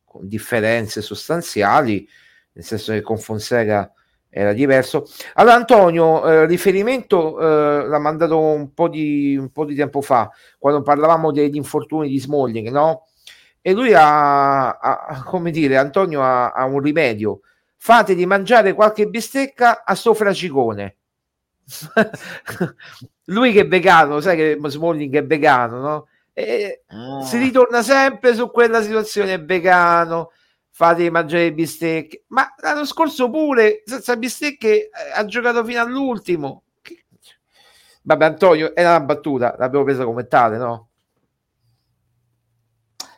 [0.03, 2.07] con differenze sostanziali,
[2.53, 3.91] nel senso che con Fonseca
[4.29, 5.05] era diverso.
[5.35, 10.31] Allora, Antonio, eh, riferimento eh, l'ha mandato un po, di, un po' di tempo fa,
[10.57, 13.07] quando parlavamo degli infortuni di Smalling, no?
[13.61, 17.41] E lui ha, ha come dire, Antonio ha, ha un rimedio.
[17.77, 20.97] Fate di mangiare qualche bistecca a sto fracicone
[23.25, 26.07] lui che è vegano, sai che Smalling è vegano, no?
[26.33, 27.21] E ah.
[27.21, 30.31] si ritorna sempre su quella situazione vegano
[30.75, 36.63] fate mangiare bistecche ma l'anno scorso pure senza bistecche eh, ha giocato fino all'ultimo
[38.01, 40.89] vabbè Antonio era una battuta l'avevo presa come tale no?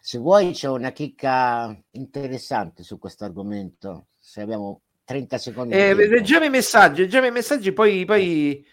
[0.01, 5.73] se vuoi c'è una chicca interessante su questo argomento se abbiamo 30 secondi.
[5.75, 8.65] Eh, leggiamo i messaggi, leggiamo i messaggi, poi, poi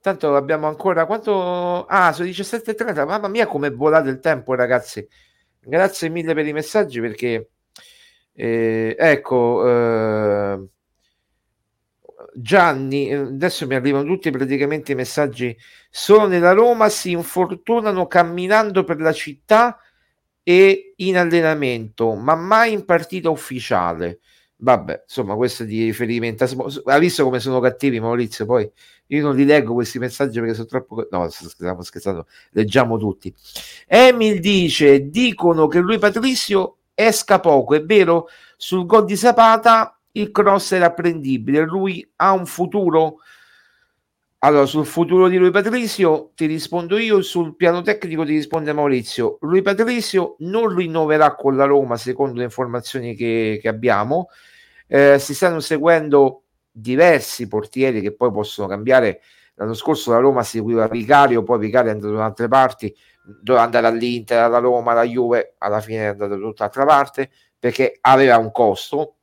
[0.00, 1.84] tanto abbiamo ancora quanto...
[1.84, 5.06] Ah, sono 17.30, mamma mia come è volato il tempo ragazzi.
[5.60, 7.50] Grazie mille per i messaggi perché...
[8.36, 9.66] Eh, ecco...
[9.66, 10.68] Eh,
[12.38, 15.56] Gianni, adesso mi arrivano tutti praticamente i messaggi.
[15.88, 19.80] Solo nella Roma si infortunano camminando per la città
[20.42, 24.20] e in allenamento, ma mai in partita ufficiale.
[24.58, 26.44] Vabbè, insomma, questo è di riferimento.
[26.84, 28.44] Ha visto come sono cattivi, Maurizio?
[28.44, 28.70] Poi
[29.06, 31.08] io non li leggo questi messaggi perché sono troppo.
[31.10, 33.34] No, stiamo scherzando, leggiamo tutti.
[33.86, 38.28] Emil dice: Dicono che lui Patrizio esca poco, è vero?
[38.56, 41.60] Sul gol di Zapata il cross era apprendibile.
[41.60, 43.18] Lui ha un futuro.
[44.40, 49.38] Allora, sul futuro di lui Patrizio ti rispondo io, sul piano tecnico ti risponde Maurizio.
[49.42, 54.28] Lui Patrizio non rinnoverà con la Roma, secondo le informazioni che, che abbiamo.
[54.86, 59.20] Eh, si stanno seguendo diversi portieri che poi possono cambiare.
[59.54, 62.94] L'anno scorso la Roma seguiva Vicario, poi Vicario è andato da altre parti,
[63.26, 67.98] doveva andare all'Inter, alla Roma, alla Juve, alla fine è andato da tutt'altra parte perché
[68.00, 69.16] aveva un costo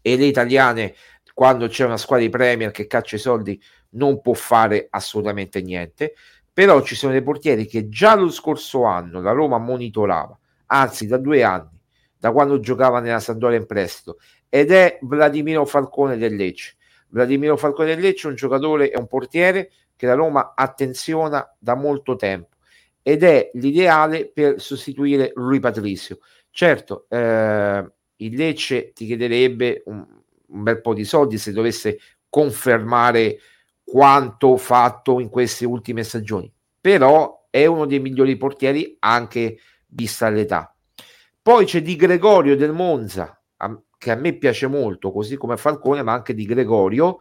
[0.00, 0.94] e le italiane
[1.34, 3.60] quando c'è una squadra di Premier che caccia i soldi
[3.90, 6.14] non può fare assolutamente niente.
[6.52, 11.16] Però ci sono dei portieri che già lo scorso anno la Roma monitorava, anzi da
[11.16, 11.78] due anni,
[12.18, 14.18] da quando giocava nella Sampdoria in prestito,
[14.48, 16.74] ed è Vladimiro Falcone del Lecce.
[17.10, 21.76] Vladimiro Falcone del Lecce è un giocatore, è un portiere che la Roma attenziona da
[21.76, 22.57] molto tempo
[23.08, 26.18] ed è l'ideale per sostituire Rui Patricio.
[26.50, 30.06] Certo, eh, il Lecce ti chiederebbe un,
[30.48, 31.98] un bel po' di soldi se dovesse
[32.28, 33.38] confermare
[33.82, 40.76] quanto fatto in queste ultime stagioni, però è uno dei migliori portieri anche vista l'età.
[41.40, 43.42] Poi c'è Di Gregorio del Monza,
[43.96, 47.20] che a me piace molto, così come Falcone, ma anche Di Gregorio.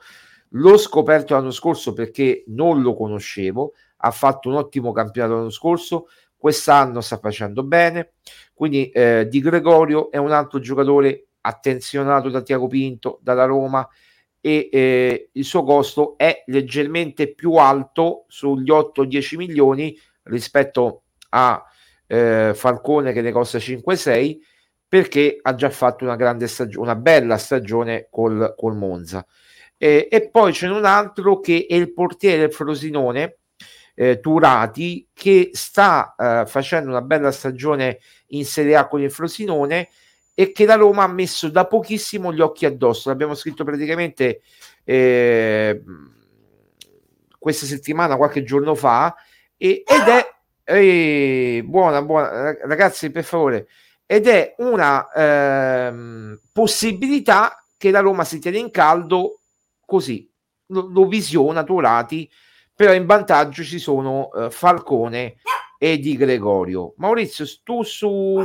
[0.49, 6.07] L'ho scoperto l'anno scorso perché non lo conoscevo, ha fatto un ottimo campionato l'anno scorso,
[6.35, 8.13] quest'anno sta facendo bene,
[8.53, 13.87] quindi eh, Di Gregorio è un altro giocatore attenzionato da Tiago Pinto, dalla Roma,
[14.39, 21.63] e eh, il suo costo è leggermente più alto sugli 8-10 milioni rispetto a
[22.05, 24.37] eh, Falcone che ne costa 5-6
[24.87, 29.25] perché ha già fatto una grande stagione, una bella stagione col, col Monza.
[29.77, 33.37] Eh, e poi c'è un altro che è il portiere del Frosinone,
[33.99, 39.89] eh, Turati, che sta eh, facendo una bella stagione in Serie A con il Frosinone
[40.35, 43.09] e che la Roma ha messo da pochissimo gli occhi addosso.
[43.09, 44.41] L'abbiamo scritto praticamente
[44.83, 45.81] eh,
[47.39, 49.15] questa settimana, qualche giorno fa,
[49.57, 53.67] e, ed è eh, buona, buona, ragazzi, per favore,
[54.05, 59.39] ed è una eh, possibilità che la Roma si tiene in caldo
[59.83, 60.29] così,
[60.67, 62.29] lo, lo visiona Turati,
[62.78, 65.38] però in vantaggio ci sono eh, Falcone
[65.80, 66.93] e Di Gregorio.
[66.97, 68.39] Maurizio, tu su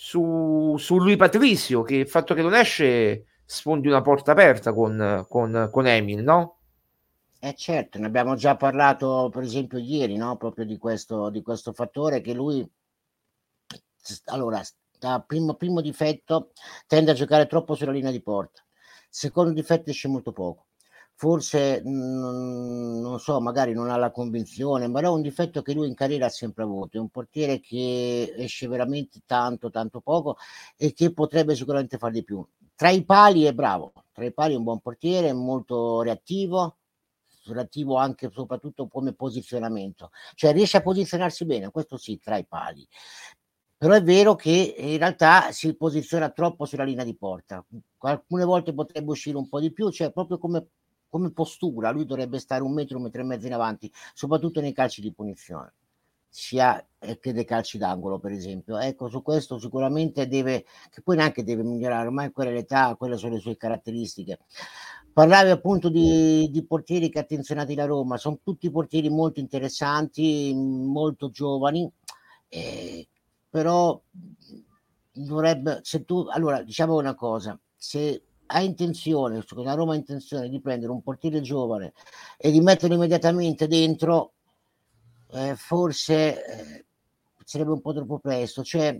[0.00, 5.26] su, su lui Patrizio, che il fatto che non esce sfondi una porta aperta con,
[5.28, 6.60] con, con Emil, no?
[7.40, 10.36] Eh certo, ne abbiamo già parlato per esempio ieri, no?
[10.36, 12.64] Proprio di questo, di questo fattore che lui,
[14.26, 14.62] allora,
[15.26, 16.52] primo, primo difetto,
[16.86, 18.64] tende a giocare troppo sulla linea di porta.
[19.10, 20.67] Secondo difetto esce molto poco.
[21.18, 25.88] Forse mh, non so, magari non ha la convinzione, ma è un difetto che lui
[25.88, 26.96] in carriera ha sempre avuto.
[26.96, 30.36] È un portiere che esce veramente tanto, tanto poco
[30.76, 32.46] e che potrebbe sicuramente fare di più.
[32.76, 36.76] Tra i pali è bravo, tra i pali è un buon portiere, molto reattivo,
[37.46, 42.46] reattivo anche e soprattutto come posizionamento, cioè riesce a posizionarsi bene, questo sì, tra i
[42.46, 42.86] pali.
[43.76, 47.64] Però è vero che in realtà si posiziona troppo sulla linea di porta.
[47.98, 50.66] Alcune volte potrebbe uscire un po' di più, cioè proprio come
[51.08, 54.72] come postura lui dovrebbe stare un metro, un metro e mezzo in avanti, soprattutto nei
[54.72, 55.72] calci di punizione,
[56.28, 58.78] sia eh, che dei calci d'angolo, per esempio.
[58.78, 63.16] Ecco, su questo sicuramente deve, che poi neanche deve migliorare, ormai quella è l'età, quelle
[63.16, 64.40] sono le sue caratteristiche.
[65.12, 71.30] Parlavi appunto di, di portieri che attenzionati da Roma, sono tutti portieri molto interessanti, molto
[71.30, 71.90] giovani,
[72.48, 73.08] eh,
[73.50, 74.00] però
[75.10, 80.60] dovrebbe, se tu, allora diciamo una cosa, se ha intenzione, la Roma ha intenzione di
[80.60, 81.92] prendere un portiere giovane
[82.36, 84.32] e di metterlo immediatamente dentro,
[85.32, 86.86] eh, forse eh,
[87.44, 88.62] sarebbe un po' troppo presto.
[88.62, 88.98] Cioè,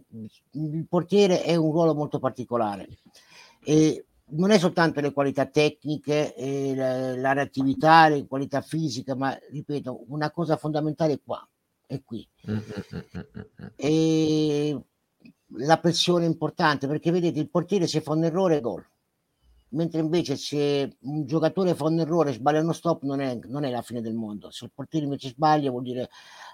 [0.53, 2.89] il portiere è un ruolo molto particolare
[3.65, 9.35] e non è soltanto le qualità tecniche, e la, la reattività, le qualità fisiche, ma
[9.51, 11.49] ripeto, una cosa fondamentale è qua,
[11.87, 12.29] è qui.
[13.77, 14.79] E
[15.53, 18.87] la pressione è importante perché vedete il portiere se fa un errore gol
[19.71, 23.71] mentre invece se un giocatore fa un errore, sbaglia uno stop, non è, non è
[23.71, 24.51] la fine del mondo.
[24.51, 26.09] Se il portiere invece sbaglia, vuol dire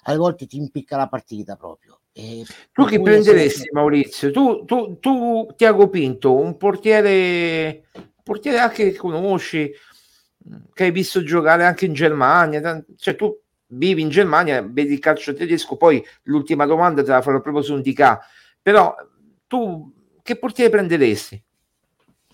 [0.04, 2.00] alle volte ti impicca la partita proprio.
[2.12, 3.70] E tu chi prenderesti, essere...
[3.72, 4.30] Maurizio?
[4.30, 7.84] Tu, tu, tu, Tiago Pinto, un portiere,
[8.22, 9.70] portiere anche che conosci,
[10.72, 13.36] che hai visto giocare anche in Germania, cioè tu
[13.68, 17.74] vivi in Germania, vedi il calcio tedesco, poi l'ultima domanda te la farò proprio su
[17.74, 18.18] un DK,
[18.62, 18.94] però
[19.46, 19.92] tu
[20.22, 21.43] che portiere prenderesti?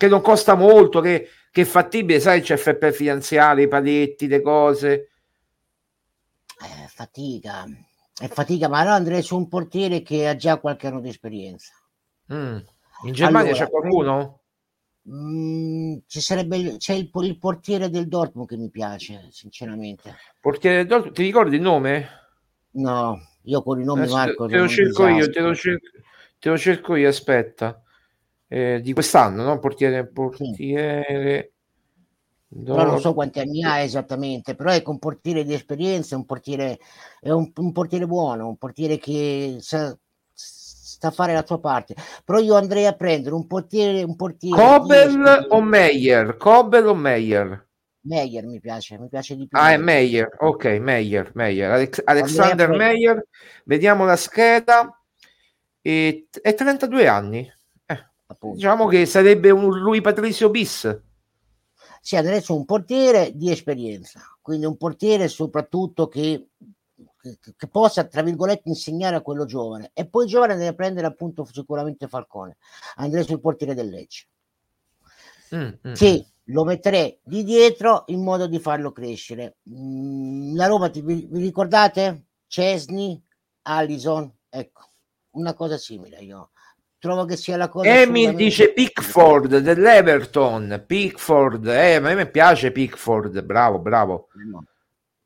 [0.01, 4.41] Che non costa molto, che, che è fattibile, sai, c'è FP finanziari, i paletti, le
[4.41, 5.09] cose.
[6.59, 7.65] Eh, fatica,
[8.19, 11.71] è fatica, ma allora andrei su un portiere che ha già qualche anno di esperienza.
[12.33, 12.57] Mm.
[13.03, 14.39] In Germania allora, c'è qualcuno?
[15.07, 20.15] Mm, ci sarebbe c'è il, il, portiere del Dortmund che mi piace, sinceramente.
[20.39, 22.07] Portiere del Dortmund, ti ricordi il nome?
[22.71, 24.47] No, io con i nomi Adesso Marco.
[24.47, 25.89] Te lo cerco io, te lo cerco,
[26.39, 27.83] te lo cerco io, aspetta
[28.53, 29.59] eh, di quest'anno, no?
[29.59, 31.53] Portiere, portiere.
[32.49, 36.77] Però non so quanti anni ha esattamente, però è un portiere di esperienza, un portiere,
[37.21, 39.97] è un, un portiere buono, un portiere che sa,
[40.33, 41.95] sta a fare la sua parte.
[42.25, 46.35] Però io andrei a prendere un portiere, un portiere Kobel o Meyer?
[46.35, 47.69] Kobel o Meyer?
[48.01, 49.57] Meyer mi piace, mi piace di più.
[49.57, 51.71] Ah, è Meyer, ok, Meyer, Meyer.
[51.71, 53.25] Alex- Alexander Meyer,
[53.63, 54.93] vediamo la scheda.
[55.81, 57.59] E, è 32 anni.
[58.41, 58.55] Appunto.
[58.55, 60.99] Diciamo che sarebbe un lui Patrizio bis.
[62.01, 66.47] Sì, adesso un portiere di esperienza, quindi un portiere soprattutto che,
[67.21, 69.91] che, che, possa, tra virgolette, insegnare a quello giovane.
[69.93, 72.57] E poi giovane deve prendere appunto sicuramente Falcone.
[72.95, 74.25] Andrei sul portiere del Lecce.
[75.55, 76.53] Mm, mm, sì, mm.
[76.53, 79.57] lo metterei di dietro in modo di farlo crescere.
[79.69, 82.25] Mm, la Roma, ti, vi, vi ricordate?
[82.47, 83.23] Cesni,
[83.63, 84.81] Allison, ecco,
[85.31, 86.49] una cosa simile io
[87.01, 90.83] trovo che sia la cosa Emil dice Pickford dell'Everton.
[90.85, 94.27] Pickford eh, a me piace Pickford bravo bravo.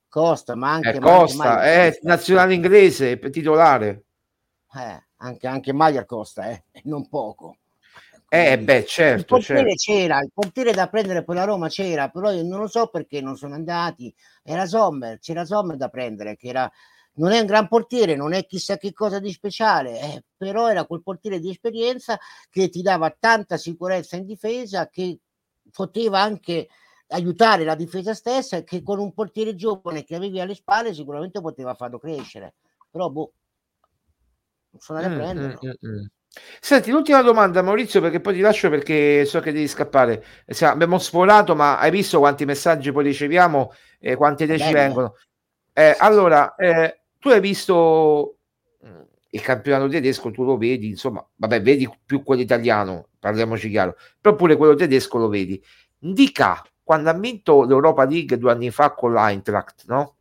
[0.08, 4.04] Costa ma anche eh, Costa è eh, nazionale inglese titolare.
[4.74, 7.58] Eh, anche, anche Maier Costa eh, non poco.
[8.30, 10.02] Eh beh certo il portiere certo.
[10.02, 13.20] c'era il portiere da prendere per la Roma c'era però io non lo so perché
[13.20, 14.14] non sono andati.
[14.44, 16.72] Era Sommer c'era Sommer da prendere che era
[17.16, 20.86] non è un gran portiere, non è chissà che cosa di speciale, eh, però era
[20.86, 22.18] quel portiere di esperienza
[22.50, 25.20] che ti dava tanta sicurezza in difesa, che
[25.72, 26.68] poteva anche
[27.10, 31.40] aiutare la difesa stessa e che con un portiere giovane che avevi alle spalle sicuramente
[31.40, 32.56] poteva farlo crescere.
[32.90, 33.32] Però boh,
[34.72, 35.60] non sono andato a mm, prenderlo.
[35.64, 36.06] Mm, mm, mm.
[36.60, 40.24] Senti, l'ultima domanda Maurizio perché poi ti lascio perché so che devi scappare.
[40.62, 45.16] abbiamo sforato ma hai visto quanti messaggi poi riceviamo e quante idee ci vengono.
[45.72, 48.38] Eh, allora, eh, tu hai visto
[48.86, 49.02] mm,
[49.32, 54.36] il campionato tedesco, tu lo vedi, insomma, vabbè, vedi più quello italiano, parliamoci chiaro, però
[54.36, 55.60] pure quello tedesco lo vedi.
[55.98, 60.18] Dica, quando ha vinto l'Europa League due anni fa con l'Eintracht, no?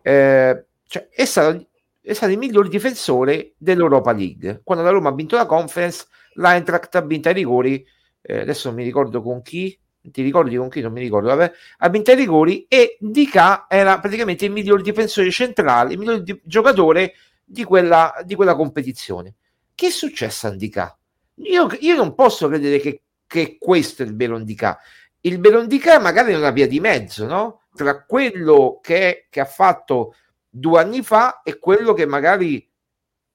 [0.00, 1.66] Eh, cioè, è, stato,
[2.00, 4.62] è stato il miglior difensore dell'Europa League.
[4.64, 6.06] Quando la Roma ha vinto la conference,
[6.36, 7.86] l'Eintracht ha vinto ai rigori,
[8.22, 9.78] eh, adesso non mi ricordo con chi,
[10.10, 13.98] ti ricordi con chi non mi ricordo, vabbè, ha vinto i rigori e Dica era
[13.98, 19.34] praticamente il miglior difensore centrale, il miglior di- giocatore di quella, di quella competizione.
[19.74, 20.96] Che è successo a Dica?
[21.36, 24.78] Io, io non posso credere che, che questo è il vero Dica.
[25.22, 27.62] il Berondica magari è una via di mezzo, no?
[27.74, 30.14] Tra quello che, che ha fatto
[30.48, 32.66] due anni fa e quello che magari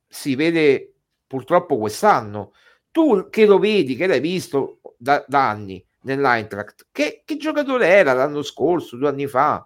[0.07, 0.93] si vede
[1.27, 2.53] purtroppo quest'anno.
[2.91, 8.13] Tu che lo vedi, che l'hai visto da, da anni nell'Eintracht, che, che giocatore era
[8.13, 9.65] l'anno scorso, due anni fa?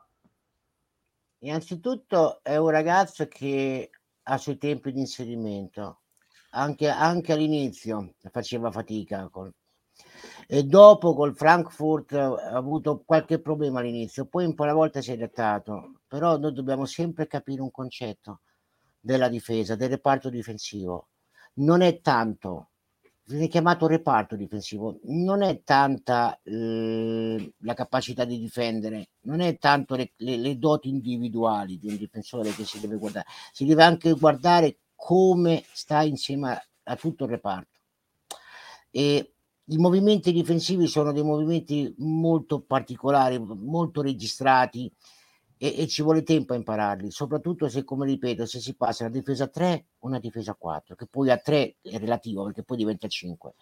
[1.39, 3.89] Innanzitutto è un ragazzo che
[4.23, 6.01] ha suoi tempi di inserimento,
[6.51, 9.51] anche, anche all'inizio faceva fatica con,
[10.47, 15.11] e dopo col Frankfurt ha avuto qualche problema all'inizio, poi un po' alla volta si
[15.11, 18.41] è adattato, però noi dobbiamo sempre capire un concetto
[18.99, 21.09] della difesa, del reparto difensivo.
[21.55, 22.71] Non è tanto,
[23.27, 29.95] viene chiamato reparto difensivo, non è tanta eh, la capacità di difendere, non è tanto
[29.95, 34.11] le, le, le doti individuali di un difensore che si deve guardare, si deve anche
[34.13, 37.79] guardare come sta insieme a, a tutto il reparto.
[38.91, 39.33] E
[39.69, 44.91] i movimenti difensivi sono dei movimenti molto particolari, molto registrati
[45.57, 49.09] e, e, ci vuole tempo a impararli, soprattutto se, come ripeto, se si passa da
[49.09, 53.07] difesa 3 o una difesa 4, che poi a 3 è relativo perché poi diventa
[53.07, 53.53] 5.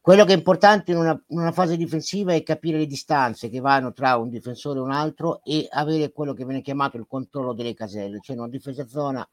[0.00, 3.58] Quello che è importante in una, in una, fase difensiva è capire le distanze che
[3.58, 7.52] vanno tra un difensore e un altro e avere quello che viene chiamato il controllo
[7.54, 9.28] delle caselle, cioè una difesa zona,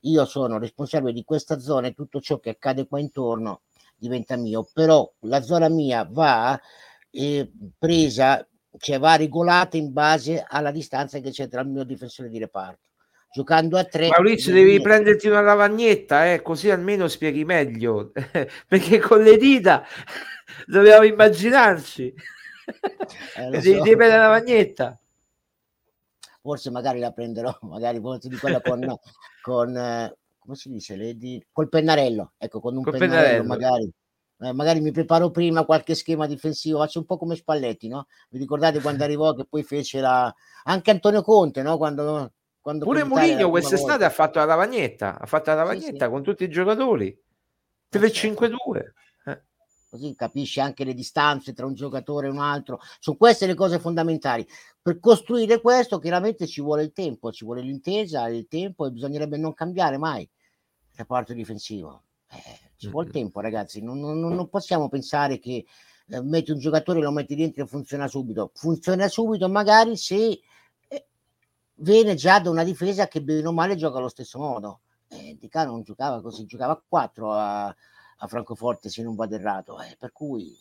[0.00, 3.62] io sono responsabile di questa zona e tutto ciò che accade qua intorno
[3.96, 6.58] diventa mio, però la zona mia va
[7.10, 8.46] eh, presa,
[8.78, 12.88] cioè va regolata in base alla distanza che c'è tra il mio difensore di reparto.
[13.32, 14.08] Giocando a tre.
[14.08, 18.12] Maurizio, devi prenderti una lavagnetta, eh, così almeno spieghi meglio,
[18.68, 19.84] perché con le dita
[20.66, 22.14] dobbiamo immaginarci.
[23.36, 23.82] Eh, devi, so.
[23.82, 24.98] prendere la lavagnetta
[26.44, 28.86] forse magari la prenderò, magari forse di quella con,
[29.40, 31.42] con eh, come si dice, Lady?
[31.50, 33.46] col pennarello, ecco, con un col pennarello, pennarello.
[33.46, 33.90] magari.
[34.40, 38.06] Eh, magari mi preparo prima qualche schema difensivo, faccio un po' come Spalletti, no?
[38.30, 40.32] Vi ricordate quando arrivò che poi fece la...
[40.64, 41.76] anche Antonio Conte, no?
[41.76, 44.06] Quando, quando Pure Mourinho quest'estate volta.
[44.06, 46.10] ha fatto la lavagnetta, ha fatto la lavagnetta sì, sì.
[46.10, 47.16] con tutti i giocatori.
[47.92, 48.54] 3-5-2.
[49.26, 49.42] Eh.
[49.88, 52.80] Così capisci anche le distanze tra un giocatore e un altro.
[52.98, 54.44] Sono queste le cose fondamentali.
[54.82, 59.36] Per costruire questo chiaramente ci vuole il tempo, ci vuole l'intesa, il tempo e bisognerebbe
[59.36, 60.28] non cambiare mai
[60.96, 62.02] reparto difensivo.
[62.30, 63.82] Eh, ci vuole tempo, ragazzi.
[63.82, 65.64] Non, non, non possiamo pensare che
[66.08, 68.50] eh, metti un giocatore, lo metti dentro e funziona subito.
[68.54, 70.40] Funziona subito, magari se
[70.88, 71.06] eh,
[71.76, 74.80] viene già da una difesa che bene o male gioca allo stesso modo.
[75.08, 79.34] Eh, Di Caro non giocava così, giocava a 4 a, a Francoforte, se non vado
[79.34, 79.80] errato.
[79.80, 80.54] Eh, per cui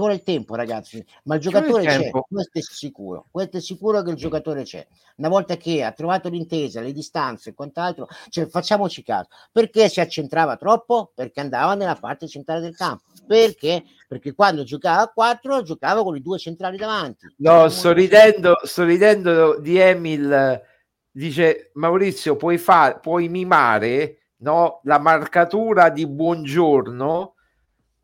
[0.00, 3.26] ci vuole il tempo, ragazzi, ma il giocatore il c'è, questo è sicuro.
[3.30, 4.86] Questo è sicuro che il giocatore c'è.
[5.16, 9.28] Una volta che ha trovato l'intesa, le distanze e quant'altro, cioè, facciamoci caso.
[9.52, 11.12] Perché si accentrava troppo?
[11.14, 13.02] Perché andava nella parte centrale del campo.
[13.26, 13.84] Perché?
[14.08, 17.34] Perché quando giocava a 4 giocava con i due centrali davanti.
[17.38, 20.62] No, sto ridendo, sto ridendo di Emil.
[21.10, 27.34] Dice Maurizio, puoi, fare, puoi mimare no, la marcatura di buongiorno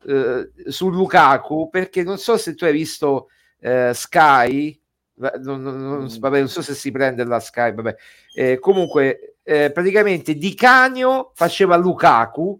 [0.07, 3.27] eh, su Lukaku perché non so se tu hai visto
[3.59, 4.79] eh, Sky
[5.15, 6.19] non, non, mm.
[6.19, 7.95] vabbè, non, so se si prende la Sky vabbè.
[8.33, 12.57] Eh, comunque eh, praticamente Di Canio faceva Lukaku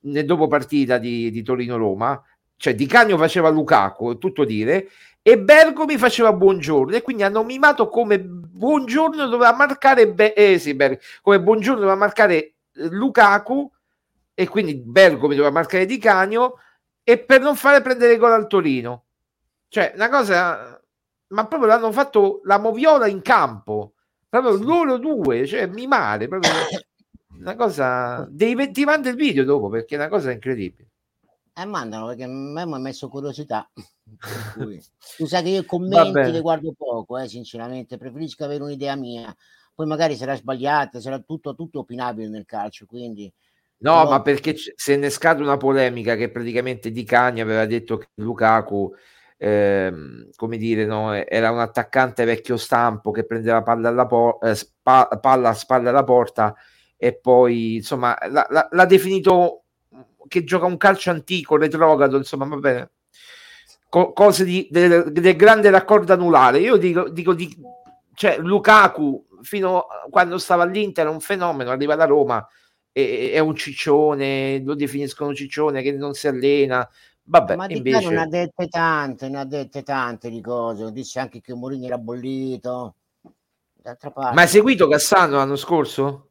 [0.00, 2.22] nel dopo partita di, di Torino-Roma
[2.56, 4.88] cioè Di Canio faceva Lukaku tutto dire
[5.22, 10.74] e Bergomi faceva Buongiorno e quindi hanno mimato come Buongiorno doveva marcare Be- eh, sì,
[10.74, 12.52] Ber- come Buongiorno doveva marcare eh,
[12.90, 13.70] Lukaku
[14.34, 16.58] e quindi Bergomi doveva marcare Di Canio
[17.02, 19.04] e per non fare prendere gol al Torino.
[19.68, 20.82] Cioè, una cosa,
[21.28, 23.94] ma proprio l'hanno fatto la moviola in campo,
[24.28, 26.50] proprio loro due, cioè mi male, proprio
[27.38, 30.88] una cosa, devi, ti manda il video dopo perché è una cosa incredibile.
[31.56, 33.70] Eh, mandano perché a me mi ha messo curiosità.
[35.16, 39.34] tu sai che io i commenti li guardo poco, eh, sinceramente, preferisco avere un'idea mia.
[39.72, 43.32] Poi magari sarà sbagliata, sarà tutto, tutto opinabile nel calcio, quindi
[43.84, 44.08] No, Però...
[44.08, 48.90] ma perché si è innescata una polemica che praticamente Di Cagni aveva detto che Lukaku,
[49.36, 54.54] ehm, come dire, no, era un attaccante vecchio stampo che prendeva palla, alla por- eh,
[54.54, 56.54] spa- palla a spalle alla porta
[56.96, 59.64] e poi, insomma, l'ha, l'ha, l'ha definito
[60.28, 62.90] che gioca un calcio antico, retrogrado, insomma, va bene.
[63.90, 66.58] Co- cose di, del, del grande raccordo anulare.
[66.58, 67.54] Io dico, dico di,
[68.14, 72.48] cioè, Lukaku fino a quando stava all'Inter è un fenomeno, arriva da Roma
[72.94, 76.88] è, è un ciccione, lo definiscono ciccione che non si allena.
[77.26, 78.04] Vabbè, ma di invece...
[78.04, 80.92] non ha dette tante, ne ha dette tante di cose.
[80.92, 82.94] Dice anche che Mourinho era bollito.
[83.72, 84.34] D'altra parte...
[84.34, 86.28] Ma hai seguito Cassano l'anno scorso?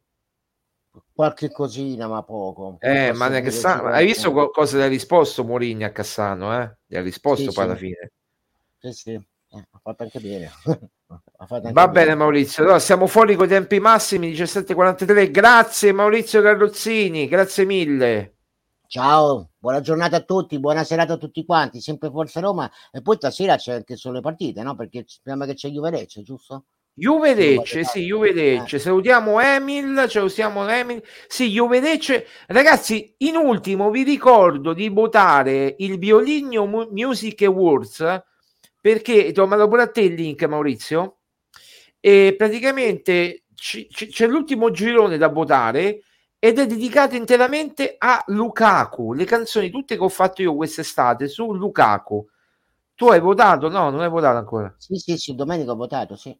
[1.12, 2.76] qualche cosina, ma poco.
[2.80, 6.60] Eh, ma Cassano, hai visto cosa gli ha risposto Mourinho a Cassano?
[6.60, 6.76] Eh?
[6.86, 7.60] Gli ha risposto sì, poi sì.
[7.60, 8.12] alla fine.
[8.78, 10.50] Sì, sì, eh, ha fatto anche bene.
[11.72, 15.30] Va bene, Maurizio, allora, siamo fuori con i tempi massimi 17.43.
[15.30, 18.34] Grazie Maurizio Carrozzini, grazie mille.
[18.86, 23.16] Ciao, buona giornata a tutti, buona serata a tutti quanti, sempre Forza Roma e poi
[23.16, 24.76] stasera c'è anche sulle partite, no?
[24.76, 26.66] Perché speriamo che c'è Juve Lecce, giusto?
[26.96, 28.78] Juve Lecce, sì, Juve Lecce.
[28.78, 31.02] Salutiamo Emil, salutiamo Emil.
[31.26, 32.26] Sì, Juve Lecce.
[32.46, 38.22] Ragazzi, in ultimo vi ricordo di votare il Violigno Music Awards
[38.84, 41.20] perché, ti ho mandato pure a te il link Maurizio,
[42.00, 46.02] e praticamente c- c- c'è l'ultimo girone da votare
[46.38, 51.54] ed è dedicato interamente a Lukaku, le canzoni tutte che ho fatto io quest'estate su
[51.54, 52.28] Lukaku.
[52.94, 53.70] Tu hai votato?
[53.70, 54.74] No, non hai votato ancora.
[54.76, 56.38] Sì, sì, sì, domenica ho votato, sì.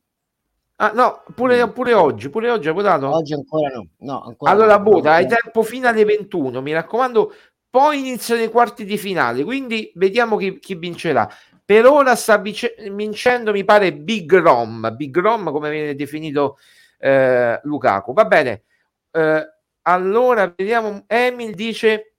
[0.77, 3.09] Ah, no, pure, pure, oggi, pure oggi hai votato?
[3.09, 3.87] Oggi ancora no.
[4.01, 7.33] no ancora allora no, vota, hai tempo fino alle 21, mi raccomando,
[7.71, 11.27] poi iniziano i quarti di finale, quindi vediamo chi, chi vincerà.
[11.65, 16.59] Per ora sta vincendo, mi pare, Big Rom, Big Rom come viene definito
[16.99, 18.13] eh, Lukaku.
[18.13, 18.65] Va bene,
[19.11, 19.49] eh,
[19.83, 22.15] allora vediamo, Emil dice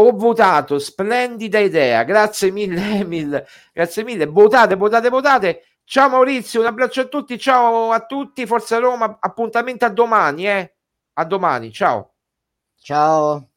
[0.00, 5.62] ho votato, splendida idea, grazie mille Emil, grazie mille, votate, votate, votate.
[5.82, 10.74] Ciao Maurizio, un abbraccio a tutti, ciao a tutti, Forza Roma, appuntamento a domani, eh?
[11.14, 12.12] A domani, ciao.
[12.76, 13.48] Ciao.